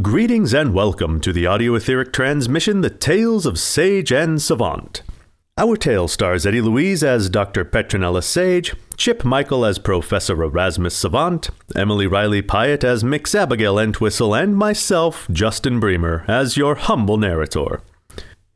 Greetings 0.00 0.54
and 0.54 0.72
welcome 0.72 1.20
to 1.20 1.34
the 1.34 1.46
audio 1.46 1.74
etheric 1.74 2.14
transmission 2.14 2.80
The 2.80 2.88
Tales 2.88 3.44
of 3.44 3.58
Sage 3.58 4.10
and 4.10 4.40
Savant. 4.40 5.02
Our 5.58 5.76
tale 5.76 6.08
stars 6.08 6.46
Eddie 6.46 6.62
Louise 6.62 7.04
as 7.04 7.28
Dr. 7.28 7.62
Petronella 7.62 8.24
Sage, 8.24 8.74
Chip 8.96 9.22
Michael 9.22 9.66
as 9.66 9.78
Professor 9.78 10.42
Erasmus 10.42 10.96
Savant, 10.96 11.50
Emily 11.76 12.06
Riley 12.06 12.40
Pyatt 12.40 12.84
as 12.84 13.04
Mix 13.04 13.34
Abigail 13.34 13.78
Entwistle, 13.78 14.34
and 14.34 14.56
myself, 14.56 15.28
Justin 15.30 15.78
Bremer, 15.78 16.24
as 16.26 16.56
your 16.56 16.74
humble 16.76 17.18
narrator. 17.18 17.82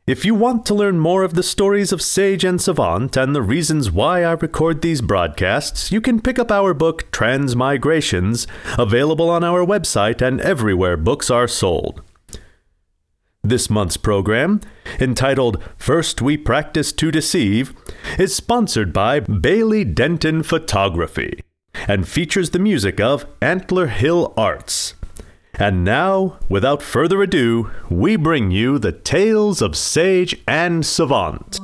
If 0.07 0.25
you 0.25 0.37
want 0.37 0.65
to 0.67 0.75
learn 0.75 1.01
more 1.01 1.25
of 1.25 1.35
the 1.35 1.43
stories 1.43 1.91
of 1.91 2.01
Sage 2.01 2.45
and 2.45 2.63
Savant 2.63 3.17
and 3.17 3.35
the 3.35 3.43
reasons 3.43 3.91
why 3.91 4.23
I 4.23 4.35
record 4.35 4.81
these 4.81 5.01
broadcasts, 5.01 5.91
you 5.91 6.01
can 6.01 6.21
pick 6.21 6.39
up 6.39 6.53
our 6.53 6.73
book 6.73 7.11
Transmigrations, 7.11 8.47
available 8.79 9.29
on 9.29 9.43
our 9.43 9.67
website 9.67 10.23
and 10.23 10.41
everywhere 10.41 10.97
books 10.97 11.29
are 11.29 11.49
sold. 11.49 12.03
This 13.43 13.69
month's 13.69 13.97
program, 13.97 14.61
entitled 15.01 15.61
First 15.77 16.23
We 16.23 16.37
Practice 16.37 16.93
to 16.93 17.11
Deceive, 17.11 17.75
is 18.17 18.33
sponsored 18.33 18.93
by 18.93 19.19
Bailey 19.19 19.83
Denton 19.83 20.45
Photography 20.45 21.41
and 21.89 22.07
features 22.07 22.51
the 22.51 22.61
music 22.61 23.01
of 23.01 23.27
Antler 23.43 23.89
Hill 23.89 24.33
Arts. 24.37 24.95
And 25.59 25.85
now, 25.85 26.39
without 26.49 26.83
further 26.83 27.23
ado, 27.23 27.71
we 27.89 28.17
bring 28.17 28.51
you 28.51 28.79
the 28.79 28.93
tales 28.93 29.63
of 29.63 29.75
Sage 29.77 30.37
and 30.47 30.85
Savant. 30.85 31.59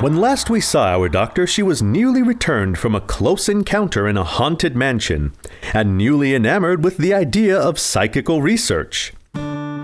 When 0.00 0.16
last 0.16 0.48
we 0.48 0.62
saw 0.62 0.86
our 0.86 1.10
doctor, 1.10 1.46
she 1.46 1.62
was 1.62 1.82
newly 1.82 2.22
returned 2.22 2.78
from 2.78 2.94
a 2.94 3.02
close 3.02 3.50
encounter 3.50 4.08
in 4.08 4.16
a 4.16 4.24
haunted 4.24 4.74
mansion, 4.74 5.34
and 5.74 5.98
newly 5.98 6.34
enamored 6.34 6.82
with 6.82 6.96
the 6.96 7.12
idea 7.12 7.54
of 7.58 7.78
psychical 7.78 8.40
research. 8.40 9.12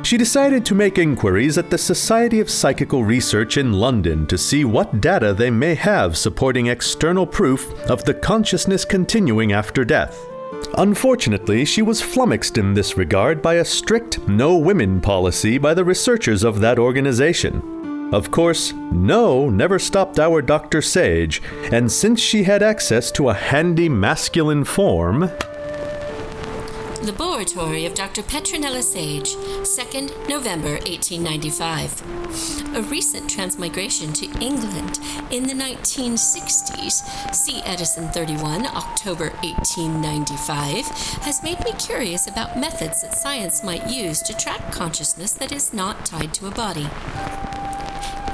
She 0.02 0.16
decided 0.16 0.64
to 0.64 0.74
make 0.74 0.96
inquiries 0.96 1.58
at 1.58 1.68
the 1.68 1.76
Society 1.76 2.40
of 2.40 2.48
Psychical 2.48 3.04
Research 3.04 3.58
in 3.58 3.74
London 3.74 4.26
to 4.28 4.38
see 4.38 4.64
what 4.64 5.02
data 5.02 5.34
they 5.34 5.50
may 5.50 5.74
have 5.74 6.16
supporting 6.16 6.68
external 6.68 7.26
proof 7.26 7.70
of 7.90 8.02
the 8.04 8.14
consciousness 8.14 8.86
continuing 8.86 9.52
after 9.52 9.84
death. 9.84 10.18
Unfortunately, 10.78 11.66
she 11.66 11.82
was 11.82 12.00
flummoxed 12.00 12.56
in 12.56 12.72
this 12.72 12.96
regard 12.96 13.42
by 13.42 13.56
a 13.56 13.64
strict 13.66 14.26
no 14.26 14.56
women 14.56 14.98
policy 14.98 15.58
by 15.58 15.74
the 15.74 15.84
researchers 15.84 16.42
of 16.42 16.60
that 16.60 16.78
organization. 16.78 17.75
Of 18.12 18.30
course, 18.30 18.72
no 18.72 19.50
never 19.50 19.78
stopped 19.78 20.18
our 20.18 20.40
Dr. 20.40 20.80
Sage, 20.80 21.42
and 21.72 21.90
since 21.90 22.20
she 22.20 22.44
had 22.44 22.62
access 22.62 23.10
to 23.12 23.28
a 23.28 23.34
handy 23.34 23.88
masculine 23.88 24.64
form, 24.64 25.30
Laboratory 27.02 27.86
of 27.86 27.94
Dr. 27.94 28.22
Petronella 28.22 28.82
Sage, 28.82 29.34
2nd 29.34 30.28
November 30.28 30.78
1895. 30.86 32.76
A 32.76 32.82
recent 32.82 33.30
transmigration 33.30 34.12
to 34.14 34.26
England 34.40 34.98
in 35.30 35.46
the 35.46 35.52
1960s, 35.52 37.34
see 37.34 37.62
Edison 37.64 38.08
31, 38.08 38.66
October 38.66 39.30
1895, 39.42 40.86
has 41.22 41.42
made 41.42 41.60
me 41.60 41.72
curious 41.78 42.26
about 42.26 42.58
methods 42.58 43.02
that 43.02 43.14
science 43.14 43.62
might 43.62 43.88
use 43.88 44.20
to 44.22 44.36
track 44.36 44.72
consciousness 44.72 45.32
that 45.32 45.52
is 45.52 45.72
not 45.72 46.04
tied 46.06 46.34
to 46.34 46.48
a 46.48 46.50
body. 46.50 46.88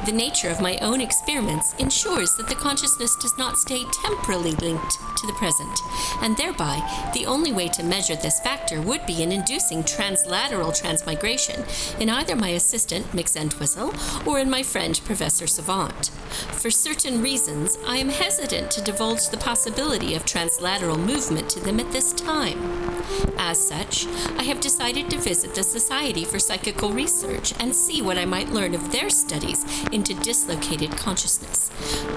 The 0.04 0.10
nature 0.10 0.48
of 0.48 0.60
my 0.60 0.78
own 0.78 1.00
experiments 1.00 1.74
ensures 1.78 2.34
that 2.34 2.48
the 2.48 2.56
consciousness 2.56 3.14
does 3.14 3.38
not 3.38 3.56
stay 3.56 3.84
temporally 3.92 4.50
linked 4.52 4.98
to 5.16 5.26
the 5.28 5.32
present, 5.34 5.78
and 6.20 6.36
thereby 6.36 6.82
the 7.14 7.24
only 7.24 7.52
way 7.52 7.68
to 7.68 7.84
measure 7.84 8.16
this 8.16 8.40
factor 8.40 8.80
would 8.80 9.06
be 9.06 9.22
in 9.22 9.30
inducing 9.30 9.84
translateral 9.84 10.76
transmigration 10.76 11.64
in 12.00 12.10
either 12.10 12.34
my 12.34 12.48
assistant, 12.48 13.14
Mix 13.14 13.36
Entwistle, 13.36 13.94
or 14.26 14.40
in 14.40 14.50
my 14.50 14.64
friend, 14.64 15.00
Professor 15.04 15.46
Savant. 15.46 16.08
For 16.50 16.70
certain 16.70 17.22
reasons, 17.22 17.78
I 17.86 17.98
am 17.98 18.08
hesitant 18.08 18.72
to 18.72 18.82
divulge 18.82 19.28
the 19.28 19.36
possibility 19.36 20.16
of 20.16 20.24
translateral 20.24 20.98
movement 20.98 21.48
to 21.50 21.60
them 21.60 21.78
at 21.78 21.92
this 21.92 22.12
time. 22.12 22.90
As 23.38 23.68
such, 23.68 24.06
I 24.38 24.44
have 24.44 24.60
decided 24.60 25.10
to 25.10 25.18
visit 25.18 25.54
the 25.54 25.62
Society 25.62 26.24
for 26.24 26.38
Psychical 26.38 26.92
Research 26.92 27.52
and 27.60 27.74
see 27.74 28.02
what 28.02 28.18
I 28.18 28.24
might 28.24 28.48
learn 28.48 28.74
of 28.74 28.90
their 28.90 29.10
studies 29.10 29.64
into 29.92 30.14
dislocated 30.14 30.90
consciousness. 30.96 31.70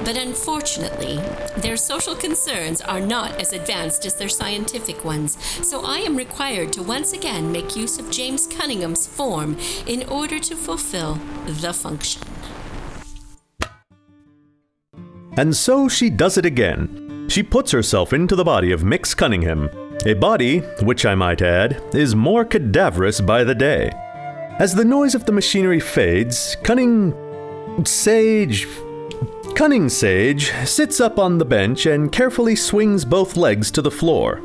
But 0.04 0.18
unfortunately, 0.18 1.18
their 1.58 1.78
social 1.78 2.16
concerns 2.16 2.82
are 2.82 3.00
not 3.00 3.40
as 3.42 3.54
advanced 3.54 4.06
as 4.06 4.16
their 4.16 4.30
scientific 4.30 5.04
ones, 5.04 5.38
so 5.66 5.86
I 5.86 6.00
am 6.00 6.16
required 6.16 6.74
to 6.74 6.84
once 6.84 7.14
again 7.14 7.52
make 7.52 7.76
use 7.76 8.00
of 8.00 8.12
James 8.12 8.48
Cunningham's 8.48 9.08
form 9.08 9.58
in 9.86 10.08
order 10.10 10.40
to 10.40 10.56
fulfill 10.56 11.20
the 11.46 11.74
function. 11.74 12.22
And 15.38 15.56
so 15.56 15.90
she 15.90 16.10
does 16.10 16.38
it 16.38 16.46
again. 16.46 17.28
She 17.28 17.44
puts 17.44 17.72
herself 17.72 18.14
into 18.14 18.36
the 18.36 18.44
body 18.44 18.72
of 18.72 18.84
Mix 18.84 19.14
Cunningham, 19.14 19.70
a 20.06 20.14
body, 20.14 20.60
which 20.82 21.06
I 21.06 21.16
might 21.16 21.42
add, 21.42 21.82
is 21.94 22.16
more 22.16 22.46
cadaverous 22.46 23.20
by 23.20 23.44
the 23.44 23.56
day. 23.56 23.92
As 24.60 24.74
the 24.74 24.86
noise 24.86 25.16
of 25.16 25.26
the 25.26 25.32
machinery 25.32 25.80
fades, 25.80 26.56
Cunning 26.64 27.14
Sage. 27.84 28.68
Cunning 29.56 29.90
Sage 29.90 30.52
sits 30.66 31.00
up 31.00 31.20
on 31.20 31.38
the 31.38 31.46
bench 31.46 31.86
and 31.86 32.12
carefully 32.12 32.56
swings 32.56 33.04
both 33.04 33.36
legs 33.36 33.70
to 33.72 33.82
the 33.82 33.92
floor. 33.92 34.42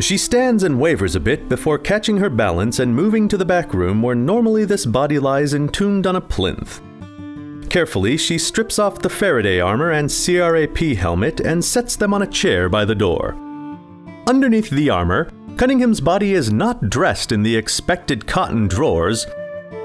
She 0.00 0.16
stands 0.16 0.62
and 0.62 0.80
wavers 0.80 1.14
a 1.16 1.20
bit 1.20 1.48
before 1.48 1.78
catching 1.78 2.16
her 2.18 2.30
balance 2.30 2.78
and 2.78 2.94
moving 2.94 3.28
to 3.28 3.36
the 3.36 3.44
back 3.44 3.74
room 3.74 4.00
where 4.00 4.14
normally 4.14 4.64
this 4.64 4.86
body 4.86 5.18
lies 5.18 5.54
entombed 5.54 6.06
on 6.06 6.16
a 6.16 6.20
plinth. 6.20 6.80
Carefully, 7.68 8.16
she 8.16 8.38
strips 8.38 8.78
off 8.78 9.00
the 9.00 9.10
Faraday 9.10 9.60
armor 9.60 9.90
and 9.90 10.10
CRAP 10.10 10.78
helmet 10.96 11.40
and 11.40 11.64
sets 11.64 11.96
them 11.96 12.14
on 12.14 12.22
a 12.22 12.26
chair 12.26 12.68
by 12.68 12.84
the 12.84 12.94
door. 12.94 13.34
Underneath 14.26 14.70
the 14.70 14.88
armor, 14.88 15.30
Cunningham's 15.56 16.00
body 16.00 16.32
is 16.32 16.52
not 16.52 16.88
dressed 16.88 17.32
in 17.32 17.42
the 17.42 17.56
expected 17.56 18.26
cotton 18.26 18.68
drawers, 18.68 19.26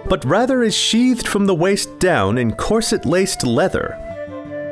but 0.09 0.25
rather 0.25 0.63
is 0.63 0.75
sheathed 0.75 1.28
from 1.28 1.45
the 1.45 1.56
waist 1.56 2.00
down 2.00 2.38
in 2.38 2.53
corset 2.53 3.06
laced 3.06 3.45
leather. 3.45 3.98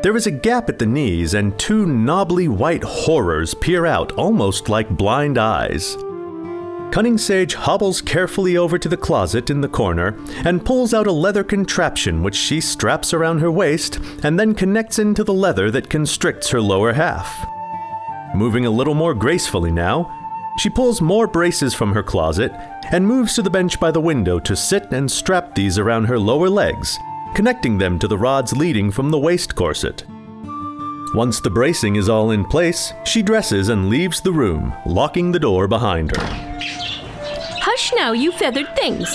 There 0.03 0.15
is 0.15 0.27
a 0.27 0.31
gap 0.31 0.69
at 0.69 0.77
the 0.77 0.85
knees, 0.85 1.33
and 1.33 1.57
two 1.57 1.85
knobbly 1.85 2.47
white 2.47 2.83
horrors 2.83 3.53
peer 3.55 3.85
out 3.85 4.11
almost 4.13 4.69
like 4.69 4.89
blind 4.89 5.37
eyes. 5.37 5.97
Cunning 6.91 7.17
Sage 7.17 7.55
hobbles 7.55 8.01
carefully 8.01 8.55
over 8.55 8.77
to 8.77 8.87
the 8.87 8.95
closet 8.95 9.49
in 9.49 9.59
the 9.59 9.67
corner 9.67 10.17
and 10.45 10.63
pulls 10.63 10.93
out 10.93 11.07
a 11.07 11.11
leather 11.11 11.43
contraption 11.43 12.23
which 12.23 12.35
she 12.35 12.61
straps 12.61 13.13
around 13.13 13.39
her 13.39 13.51
waist 13.51 13.99
and 14.23 14.39
then 14.39 14.53
connects 14.53 14.97
into 14.99 15.23
the 15.23 15.33
leather 15.33 15.69
that 15.71 15.89
constricts 15.89 16.49
her 16.49 16.61
lower 16.61 16.93
half. 16.93 17.45
Moving 18.33 18.65
a 18.65 18.69
little 18.69 18.93
more 18.93 19.13
gracefully 19.13 19.71
now, 19.71 20.14
she 20.57 20.69
pulls 20.69 21.01
more 21.01 21.27
braces 21.27 21.73
from 21.73 21.93
her 21.93 22.03
closet 22.03 22.51
and 22.91 23.05
moves 23.05 23.35
to 23.35 23.41
the 23.41 23.49
bench 23.49 23.79
by 23.79 23.91
the 23.91 23.99
window 23.99 24.39
to 24.39 24.55
sit 24.55 24.91
and 24.91 25.09
strap 25.09 25.53
these 25.53 25.77
around 25.77 26.05
her 26.05 26.19
lower 26.19 26.49
legs, 26.49 26.97
connecting 27.33 27.77
them 27.77 27.99
to 27.99 28.07
the 28.07 28.17
rods 28.17 28.55
leading 28.55 28.91
from 28.91 29.09
the 29.09 29.19
waist 29.19 29.55
corset. 29.55 30.03
Once 31.13 31.39
the 31.39 31.49
bracing 31.49 31.95
is 31.95 32.09
all 32.09 32.31
in 32.31 32.43
place, 32.43 32.93
she 33.05 33.21
dresses 33.21 33.69
and 33.69 33.89
leaves 33.89 34.21
the 34.21 34.31
room, 34.31 34.73
locking 34.85 35.31
the 35.31 35.39
door 35.39 35.67
behind 35.67 36.15
her. 36.15 36.25
Hush 37.61 37.93
now, 37.95 38.11
you 38.11 38.31
feathered 38.31 38.73
things. 38.75 39.07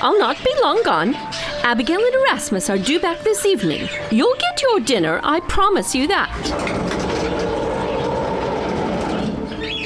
I'll 0.00 0.18
not 0.18 0.42
be 0.44 0.54
long 0.62 0.82
gone. 0.84 1.14
Abigail 1.62 2.00
and 2.00 2.14
Erasmus 2.14 2.70
are 2.70 2.78
due 2.78 3.00
back 3.00 3.20
this 3.20 3.44
evening. 3.44 3.88
You'll 4.10 4.36
get 4.36 4.62
your 4.62 4.80
dinner, 4.80 5.20
I 5.22 5.40
promise 5.40 5.94
you 5.94 6.06
that. 6.08 7.07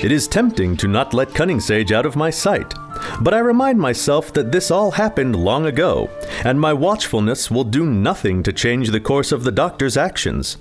It 0.03 0.11
is 0.11 0.27
tempting 0.27 0.77
to 0.79 0.89
not 0.89 1.15
let 1.15 1.33
Cunning 1.33 1.61
Sage 1.61 1.93
out 1.93 2.05
of 2.05 2.17
my 2.17 2.29
sight, 2.29 2.75
but 3.21 3.33
I 3.33 3.39
remind 3.39 3.79
myself 3.79 4.33
that 4.33 4.51
this 4.51 4.73
all 4.73 4.91
happened 4.91 5.37
long 5.37 5.67
ago, 5.67 6.11
and 6.45 6.61
my 6.61 6.73
watchfulness 6.73 7.53
will 7.53 7.63
do 7.63 7.87
nothing 7.87 8.43
to 8.43 8.53
change 8.53 8.91
the 8.91 8.99
course 8.99 9.31
of 9.31 9.45
the 9.45 9.53
doctor's 9.53 9.97
actions. 9.97 10.57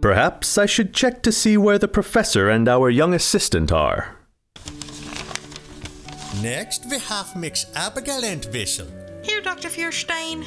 Perhaps 0.00 0.56
I 0.56 0.64
should 0.64 0.94
check 0.94 1.22
to 1.24 1.32
see 1.32 1.58
where 1.58 1.78
the 1.78 1.88
professor 1.88 2.48
and 2.48 2.70
our 2.70 2.88
young 2.88 3.12
assistant 3.12 3.70
are. 3.70 4.16
Next, 6.40 6.86
we 6.90 6.98
have 6.98 7.36
Miss 7.36 7.66
Abigail 7.74 8.24
Entwistle. 8.24 8.88
Here, 9.22 9.42
Dr. 9.42 9.68
Feuerstein. 9.68 10.46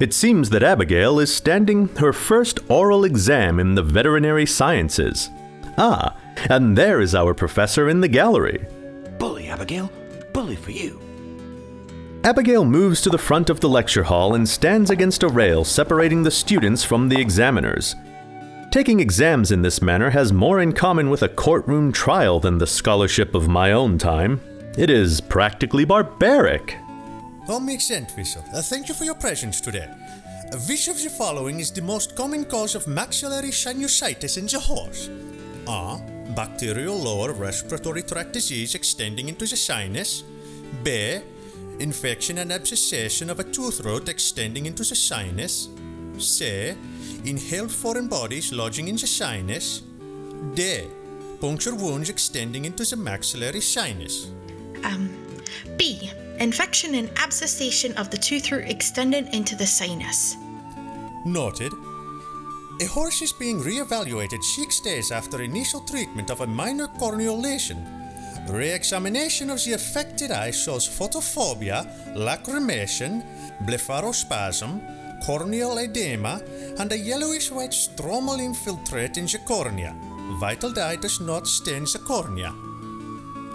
It 0.00 0.14
seems 0.14 0.48
that 0.50 0.62
Abigail 0.62 1.18
is 1.18 1.34
standing 1.34 1.88
her 1.96 2.14
first 2.14 2.60
oral 2.70 3.04
exam 3.04 3.60
in 3.60 3.74
the 3.74 3.82
veterinary 3.82 4.46
sciences. 4.46 5.28
Ah, 5.76 6.16
and 6.50 6.76
there 6.76 7.00
is 7.00 7.14
our 7.14 7.34
professor 7.34 7.88
in 7.88 8.00
the 8.00 8.08
gallery. 8.08 8.66
Bully, 9.18 9.48
Abigail. 9.48 9.90
Bully 10.32 10.56
for 10.56 10.70
you. 10.70 11.00
Abigail 12.24 12.64
moves 12.64 13.02
to 13.02 13.10
the 13.10 13.18
front 13.18 13.50
of 13.50 13.60
the 13.60 13.68
lecture 13.68 14.04
hall 14.04 14.34
and 14.34 14.48
stands 14.48 14.90
against 14.90 15.22
a 15.22 15.28
rail 15.28 15.64
separating 15.64 16.22
the 16.22 16.30
students 16.30 16.82
from 16.82 17.08
the 17.08 17.20
examiners. 17.20 17.94
Taking 18.70 18.98
exams 18.98 19.52
in 19.52 19.62
this 19.62 19.82
manner 19.82 20.10
has 20.10 20.32
more 20.32 20.60
in 20.60 20.72
common 20.72 21.10
with 21.10 21.22
a 21.22 21.28
courtroom 21.28 21.92
trial 21.92 22.40
than 22.40 22.58
the 22.58 22.66
scholarship 22.66 23.34
of 23.34 23.46
my 23.46 23.72
own 23.72 23.98
time. 23.98 24.40
It 24.76 24.90
is 24.90 25.20
practically 25.20 25.84
barbaric. 25.84 26.76
Oh, 27.46 27.60
Miss 27.60 27.90
Entwistle, 27.90 28.44
uh, 28.54 28.62
thank 28.62 28.88
you 28.88 28.94
for 28.94 29.04
your 29.04 29.14
presence 29.14 29.60
today. 29.60 29.88
Uh, 30.50 30.56
which 30.66 30.88
of 30.88 30.96
the 31.00 31.10
following 31.10 31.60
is 31.60 31.70
the 31.70 31.82
most 31.82 32.16
common 32.16 32.44
cause 32.44 32.74
of 32.74 32.88
maxillary 32.88 33.50
sinusitis 33.50 34.38
in 34.38 34.46
the 34.46 34.58
horse? 34.58 35.10
A. 35.68 36.00
Bacterial 36.34 36.96
lower 36.96 37.32
respiratory 37.32 38.02
tract 38.02 38.32
disease 38.32 38.74
extending 38.74 39.28
into 39.28 39.46
the 39.46 39.56
sinus. 39.56 40.24
B. 40.82 41.20
Infection 41.78 42.38
and 42.38 42.50
abscessation 42.50 43.30
of 43.30 43.40
a 43.40 43.44
tooth 43.44 43.80
root 43.84 44.08
extending 44.08 44.66
into 44.66 44.84
the 44.84 44.94
sinus. 44.94 45.68
C. 46.18 46.74
Inhaled 47.24 47.70
foreign 47.70 48.08
bodies 48.08 48.52
lodging 48.52 48.88
in 48.88 48.96
the 48.96 49.06
sinus. 49.06 49.82
D. 50.54 50.84
Puncture 51.40 51.74
wounds 51.74 52.10
extending 52.10 52.64
into 52.64 52.84
the 52.84 52.96
maxillary 52.96 53.60
sinus. 53.60 54.30
Um, 54.84 55.10
B. 55.76 56.10
Infection 56.38 56.94
and 56.94 57.08
abscessation 57.16 57.94
of 57.96 58.10
the 58.10 58.16
tooth 58.16 58.50
root 58.50 58.64
extending 58.68 59.32
into 59.32 59.54
the 59.56 59.66
sinus. 59.66 60.36
Noted. 61.24 61.72
A 62.80 62.86
horse 62.86 63.22
is 63.22 63.32
being 63.32 63.60
re-evaluated 63.60 64.42
six 64.42 64.80
days 64.80 65.12
after 65.12 65.42
initial 65.42 65.80
treatment 65.80 66.30
of 66.30 66.40
a 66.40 66.46
minor 66.46 66.88
corneal 66.88 67.38
lesion. 67.38 67.86
Re-examination 68.48 69.48
of 69.50 69.62
the 69.62 69.74
affected 69.74 70.32
eye 70.32 70.50
shows 70.50 70.88
photophobia, 70.88 71.86
lacrimation, 72.16 73.22
blepharospasm, 73.64 75.22
corneal 75.24 75.78
edema, 75.78 76.42
and 76.78 76.90
a 76.90 76.98
yellowish-white 76.98 77.70
stromal 77.70 78.40
infiltrate 78.40 79.18
in 79.18 79.26
the 79.26 79.38
cornea. 79.46 79.94
Vital 80.40 80.72
dye 80.72 80.96
does 80.96 81.20
not 81.20 81.46
stain 81.46 81.84
the 81.84 82.00
cornea. 82.00 82.50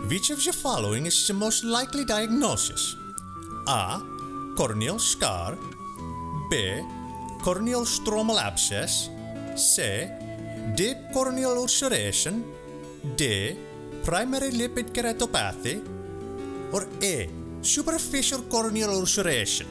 Which 0.08 0.30
of 0.30 0.42
the 0.44 0.54
following 0.54 1.06
is 1.06 1.28
the 1.28 1.34
most 1.34 1.66
likely 1.66 2.06
diagnosis? 2.06 2.96
A. 3.68 4.02
Corneal 4.56 4.98
scar. 4.98 5.58
B. 6.50 6.82
Corneal 7.42 7.86
stromal 7.86 8.38
abscess. 8.38 9.10
C. 9.56 10.08
Deep 10.76 10.98
corneal 11.14 11.58
ulceration. 11.58 12.44
D. 13.16 13.56
Primary 14.04 14.52
lipid 14.52 14.92
keratopathy. 14.92 15.82
Or 16.74 16.86
E. 17.02 17.28
Superficial 17.62 18.42
corneal 18.44 18.90
ulceration. 18.90 19.68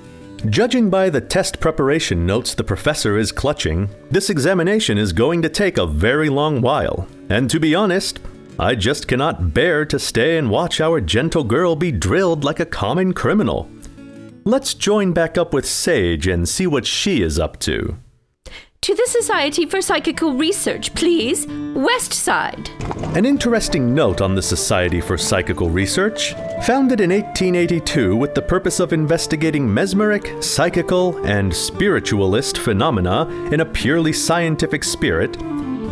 Judging 0.49 0.88
by 0.88 1.11
the 1.11 1.20
test 1.20 1.61
preparation 1.61 2.25
notes 2.25 2.55
the 2.55 2.65
professor 2.65 3.19
is 3.19 3.32
clutching, 3.32 3.91
this 4.11 4.31
examination 4.31 4.97
is 4.97 5.12
going 5.12 5.43
to 5.43 5.49
take 5.49 5.79
a 5.79 5.87
very 5.87 6.29
long 6.31 6.62
while. 6.62 7.06
And 7.29 7.50
to 7.50 7.61
be 7.61 7.75
honest, 7.75 8.21
I 8.59 8.76
just 8.76 9.09
cannot 9.09 9.53
bear 9.53 9.85
to 9.85 9.99
stay 9.99 10.38
and 10.38 10.49
watch 10.49 10.81
our 10.81 11.00
gentle 11.00 11.44
girl 11.44 11.76
be 11.76 11.93
drilled 11.93 12.44
like 12.44 12.61
a 12.61 12.67
common 12.67 13.12
criminal. 13.12 13.69
Let's 14.49 14.73
join 14.73 15.12
back 15.12 15.37
up 15.37 15.53
with 15.53 15.67
Sage 15.67 16.27
and 16.27 16.49
see 16.49 16.67
what 16.67 16.87
she 16.87 17.21
is 17.21 17.39
up 17.39 17.61
to. 17.61 17.99
To 18.81 18.95
the 18.95 19.06
Society 19.06 19.67
for 19.67 19.83
Psychical 19.83 20.33
Research, 20.33 20.95
please. 20.95 21.47
West 21.75 22.15
Side. 22.15 22.71
An 23.15 23.27
interesting 23.27 23.95
note 23.95 24.23
on 24.23 24.35
the 24.35 24.41
Society 24.41 25.03
for 25.03 25.19
Psychical 25.19 25.69
Research. 25.69 26.33
Founded 26.62 27.03
in 27.03 27.11
1882 27.11 28.17
with 28.17 28.35
the 28.35 28.41
purpose 28.41 28.81
of 28.81 28.95
investigating 28.95 29.67
mesmeric, 29.71 30.43
psychical, 30.43 31.19
and 31.27 31.55
spiritualist 31.55 32.56
phenomena 32.56 33.29
in 33.53 33.61
a 33.61 33.67
purely 33.67 34.15
scientific 34.15 34.83
spirit, 34.83 35.37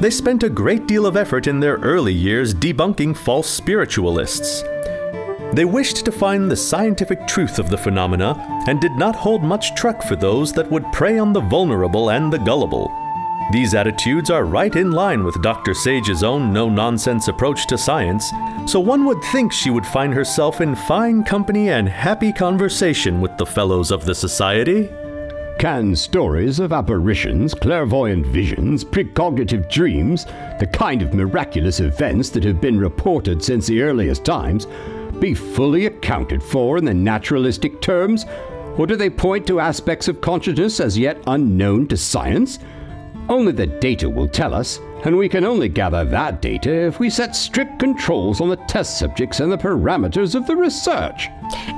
they 0.00 0.08
spent 0.08 0.44
a 0.44 0.49
great 0.49 0.87
deal 0.87 1.05
of 1.05 1.19
effort 1.19 1.47
in 1.47 1.61
their 1.61 1.76
early 1.81 2.14
years 2.14 2.55
debunking 2.55 3.14
false 3.14 3.50
spiritualists. 3.50 4.62
They 5.52 5.64
wished 5.64 6.04
to 6.04 6.12
find 6.12 6.50
the 6.50 6.56
scientific 6.56 7.26
truth 7.26 7.58
of 7.58 7.70
the 7.70 7.78
phenomena 7.78 8.34
and 8.66 8.81
did 8.81 8.96
not 8.96 9.16
hold 9.16 9.43
much 9.43 9.75
truck 9.75 10.02
for 10.02 10.16
those 10.16 10.52
that 10.52 10.70
would 10.70 10.93
prey 10.93 11.19
on 11.19 11.32
the 11.32 11.40
vulnerable 11.40 12.10
and 12.10 12.32
the 12.32 12.38
gullible. 12.38 12.93
These 13.52 13.75
attitudes 13.75 14.28
are 14.28 14.44
right 14.44 14.75
in 14.75 14.90
line 14.90 15.22
with 15.22 15.40
Dr. 15.40 15.72
Sage's 15.72 16.25
own 16.25 16.52
no 16.52 16.69
nonsense 16.69 17.28
approach 17.28 17.69
to 17.69 17.78
science, 17.78 18.32
so 18.66 18.81
one 18.81 19.04
would 19.04 19.22
think 19.32 19.52
she 19.52 19.70
would 19.70 19.87
find 19.87 20.12
herself 20.12 20.60
in 20.60 20.75
fine 20.75 21.22
company 21.22 21.70
and 21.70 21.88
happy 21.88 22.32
conversation 22.32 23.20
with 23.20 23.37
the 23.38 23.46
fellows 23.46 23.93
of 23.93 24.04
the 24.04 24.16
Society. 24.16 24.90
Can 25.60 25.94
stories 25.94 26.58
of 26.58 26.72
apparitions, 26.72 27.54
clairvoyant 27.54 28.26
visions, 28.26 28.84
precognitive 28.84 29.70
dreams, 29.70 30.26
the 30.58 30.69
kind 30.70 31.00
of 31.00 31.14
miraculous 31.14 31.78
events 31.78 32.31
that 32.31 32.44
have 32.44 32.60
been 32.60 32.78
reported 32.78 33.43
since 33.43 33.69
the 33.69 33.81
earliest 33.81 34.25
times, 34.25 34.66
be 35.21 35.35
fully 35.35 35.87
accounted 35.87 36.43
for 36.43 36.79
in 36.79 36.85
the 36.85 36.95
naturalistic 36.95 37.81
terms, 37.81 38.25
or 38.77 38.87
do 38.87 38.97
they 38.97 39.11
point 39.11 39.47
to 39.47 39.61
aspects 39.61 40.09
of 40.09 40.21
consciousness 40.21 40.81
as 40.81 40.99
yet 40.99 41.23
unknown 41.27 41.89
to 41.89 41.97
science? 41.97 42.59
Only 43.29 43.53
the 43.53 43.67
data 43.67 44.08
will 44.08 44.29
tell 44.29 44.55
us, 44.55 44.79
and 45.05 45.17
we 45.17 45.29
can 45.29 45.44
only 45.44 45.69
gather 45.69 46.05
that 46.05 46.41
data 46.41 46.70
if 46.87 47.01
we 47.01 47.11
set 47.11 47.35
strict 47.35 47.79
controls 47.79 48.41
on 48.41 48.49
the 48.49 48.56
test 48.69 48.99
subjects 48.99 49.41
and 49.41 49.51
the 49.51 49.58
parameters 49.58 50.35
of 50.35 50.46
the 50.46 50.55
research. 50.55 51.29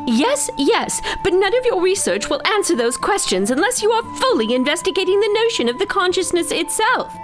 Yes, 0.06 0.50
yes, 0.58 1.00
but 1.24 1.32
none 1.32 1.56
of 1.56 1.64
your 1.64 1.80
research 1.80 2.28
will 2.28 2.46
answer 2.46 2.76
those 2.76 2.96
questions 2.96 3.50
unless 3.50 3.82
you 3.82 3.90
are 3.90 4.16
fully 4.16 4.54
investigating 4.54 5.20
the 5.20 5.40
notion 5.44 5.68
of 5.68 5.78
the 5.78 5.86
consciousness 5.86 6.50
itself. 6.50 7.16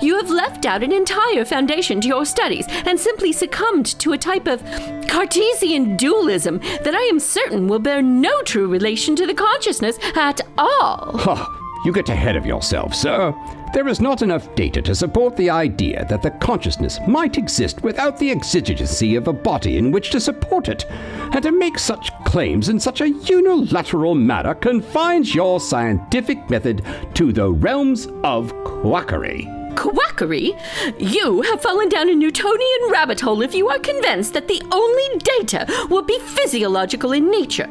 You 0.00 0.16
have 0.16 0.30
left 0.30 0.66
out 0.66 0.82
an 0.82 0.92
entire 0.92 1.44
foundation 1.44 2.00
to 2.00 2.08
your 2.08 2.24
studies 2.24 2.66
and 2.68 2.98
simply 2.98 3.32
succumbed 3.32 3.86
to 4.00 4.12
a 4.12 4.18
type 4.18 4.46
of 4.46 4.62
Cartesian 5.08 5.96
dualism 5.96 6.58
that 6.58 6.94
I 6.94 7.02
am 7.02 7.18
certain 7.18 7.68
will 7.68 7.78
bear 7.78 8.02
no 8.02 8.42
true 8.42 8.68
relation 8.68 9.16
to 9.16 9.26
the 9.26 9.34
consciousness 9.34 9.98
at 10.16 10.40
all. 10.56 11.18
Ha! 11.18 11.54
You 11.84 11.92
get 11.92 12.08
ahead 12.08 12.36
of 12.36 12.44
yourself, 12.44 12.94
sir. 12.94 13.32
There 13.72 13.88
is 13.88 14.00
not 14.00 14.22
enough 14.22 14.54
data 14.54 14.82
to 14.82 14.94
support 14.94 15.36
the 15.36 15.50
idea 15.50 16.04
that 16.08 16.22
the 16.22 16.32
consciousness 16.32 16.98
might 17.06 17.38
exist 17.38 17.82
without 17.82 18.18
the 18.18 18.30
exigency 18.30 19.14
of 19.14 19.28
a 19.28 19.32
body 19.32 19.76
in 19.76 19.92
which 19.92 20.10
to 20.10 20.20
support 20.20 20.68
it. 20.68 20.86
And 20.88 21.42
to 21.42 21.52
make 21.52 21.78
such 21.78 22.10
claims 22.24 22.68
in 22.68 22.80
such 22.80 23.00
a 23.00 23.10
unilateral 23.10 24.14
manner 24.14 24.54
confines 24.54 25.34
your 25.34 25.60
scientific 25.60 26.50
method 26.50 26.84
to 27.14 27.32
the 27.32 27.50
realms 27.50 28.08
of 28.24 28.52
quackery. 28.64 29.48
Quackery? 29.78 30.56
You 30.98 31.42
have 31.42 31.62
fallen 31.62 31.88
down 31.88 32.08
a 32.08 32.14
Newtonian 32.14 32.90
rabbit 32.90 33.20
hole 33.20 33.42
if 33.42 33.54
you 33.54 33.68
are 33.68 33.78
convinced 33.78 34.34
that 34.34 34.48
the 34.48 34.60
only 34.72 35.18
data 35.18 35.66
will 35.88 36.02
be 36.02 36.18
physiological 36.18 37.12
in 37.12 37.30
nature. 37.30 37.68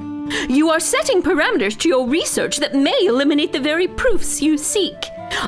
You 0.47 0.69
are 0.69 0.79
setting 0.79 1.21
parameters 1.21 1.77
to 1.79 1.89
your 1.89 2.07
research 2.07 2.57
that 2.57 2.73
may 2.73 2.97
eliminate 3.05 3.51
the 3.51 3.59
very 3.59 3.89
proofs 3.89 4.41
you 4.41 4.57
seek. 4.57 4.95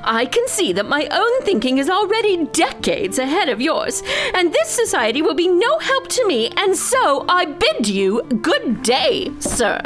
I 0.03 0.25
can 0.25 0.45
see 0.49 0.73
that 0.73 0.85
my 0.85 1.07
own 1.09 1.41
thinking 1.43 1.77
is 1.77 1.89
already 1.89 2.45
decades 2.47 3.19
ahead 3.19 3.47
of 3.47 3.61
yours, 3.61 4.03
and 4.33 4.53
this 4.53 4.67
society 4.67 5.21
will 5.21 5.35
be 5.35 5.47
no 5.47 5.79
help 5.79 6.09
to 6.09 6.27
me, 6.27 6.51
and 6.57 6.75
so 6.75 7.23
I 7.29 7.45
bid 7.45 7.87
you 7.87 8.21
good 8.41 8.83
day, 8.83 9.31
sir. 9.39 9.81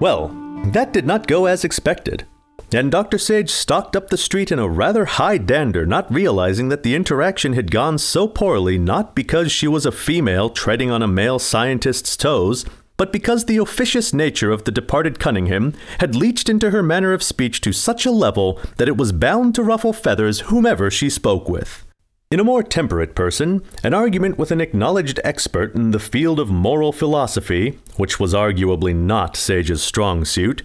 Well, 0.00 0.28
that 0.72 0.92
did 0.92 1.06
not 1.06 1.28
go 1.28 1.46
as 1.46 1.62
expected. 1.62 2.26
And 2.70 2.92
Dr. 2.92 3.16
Sage 3.16 3.50
stalked 3.50 3.96
up 3.96 4.10
the 4.10 4.18
street 4.18 4.52
in 4.52 4.58
a 4.58 4.68
rather 4.68 5.06
high 5.06 5.38
dander, 5.38 5.86
not 5.86 6.12
realizing 6.12 6.68
that 6.68 6.82
the 6.82 6.94
interaction 6.94 7.54
had 7.54 7.70
gone 7.70 7.96
so 7.96 8.28
poorly 8.28 8.76
not 8.76 9.14
because 9.14 9.50
she 9.50 9.66
was 9.66 9.86
a 9.86 9.92
female 9.92 10.50
treading 10.50 10.90
on 10.90 11.02
a 11.02 11.08
male 11.08 11.38
scientist's 11.38 12.14
toes, 12.14 12.66
but 12.98 13.10
because 13.10 13.46
the 13.46 13.56
officious 13.56 14.12
nature 14.12 14.50
of 14.50 14.64
the 14.64 14.70
departed 14.70 15.18
Cunningham 15.18 15.72
had 16.00 16.14
leached 16.14 16.50
into 16.50 16.70
her 16.70 16.82
manner 16.82 17.14
of 17.14 17.22
speech 17.22 17.62
to 17.62 17.72
such 17.72 18.04
a 18.04 18.10
level 18.10 18.60
that 18.76 18.88
it 18.88 18.98
was 18.98 19.12
bound 19.12 19.54
to 19.54 19.62
ruffle 19.62 19.94
feathers 19.94 20.40
whomever 20.40 20.90
she 20.90 21.08
spoke 21.08 21.48
with. 21.48 21.86
In 22.30 22.40
a 22.40 22.44
more 22.44 22.62
temperate 22.62 23.14
person, 23.14 23.62
an 23.82 23.94
argument 23.94 24.36
with 24.36 24.50
an 24.50 24.60
acknowledged 24.60 25.18
expert 25.24 25.74
in 25.74 25.92
the 25.92 25.98
field 25.98 26.38
of 26.38 26.50
moral 26.50 26.92
philosophy, 26.92 27.78
which 27.96 28.20
was 28.20 28.34
arguably 28.34 28.94
not 28.94 29.36
Sage's 29.36 29.82
strong 29.82 30.26
suit, 30.26 30.62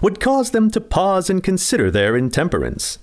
would 0.00 0.20
cause 0.20 0.52
them 0.52 0.70
to 0.70 0.80
pause 0.80 1.28
and 1.28 1.42
consider 1.42 1.90
their 1.90 2.16
intemperance. 2.16 2.98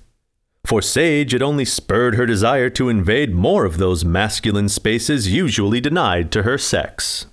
For 0.65 0.81
Sage 0.81 1.31
had 1.31 1.41
only 1.41 1.65
spurred 1.65 2.15
her 2.15 2.25
desire 2.25 2.69
to 2.71 2.89
invade 2.89 3.33
more 3.33 3.65
of 3.65 3.77
those 3.77 4.05
masculine 4.05 4.69
spaces 4.69 5.31
usually 5.31 5.81
denied 5.81 6.31
to 6.31 6.43
her 6.43 6.57
sex. 6.57 7.25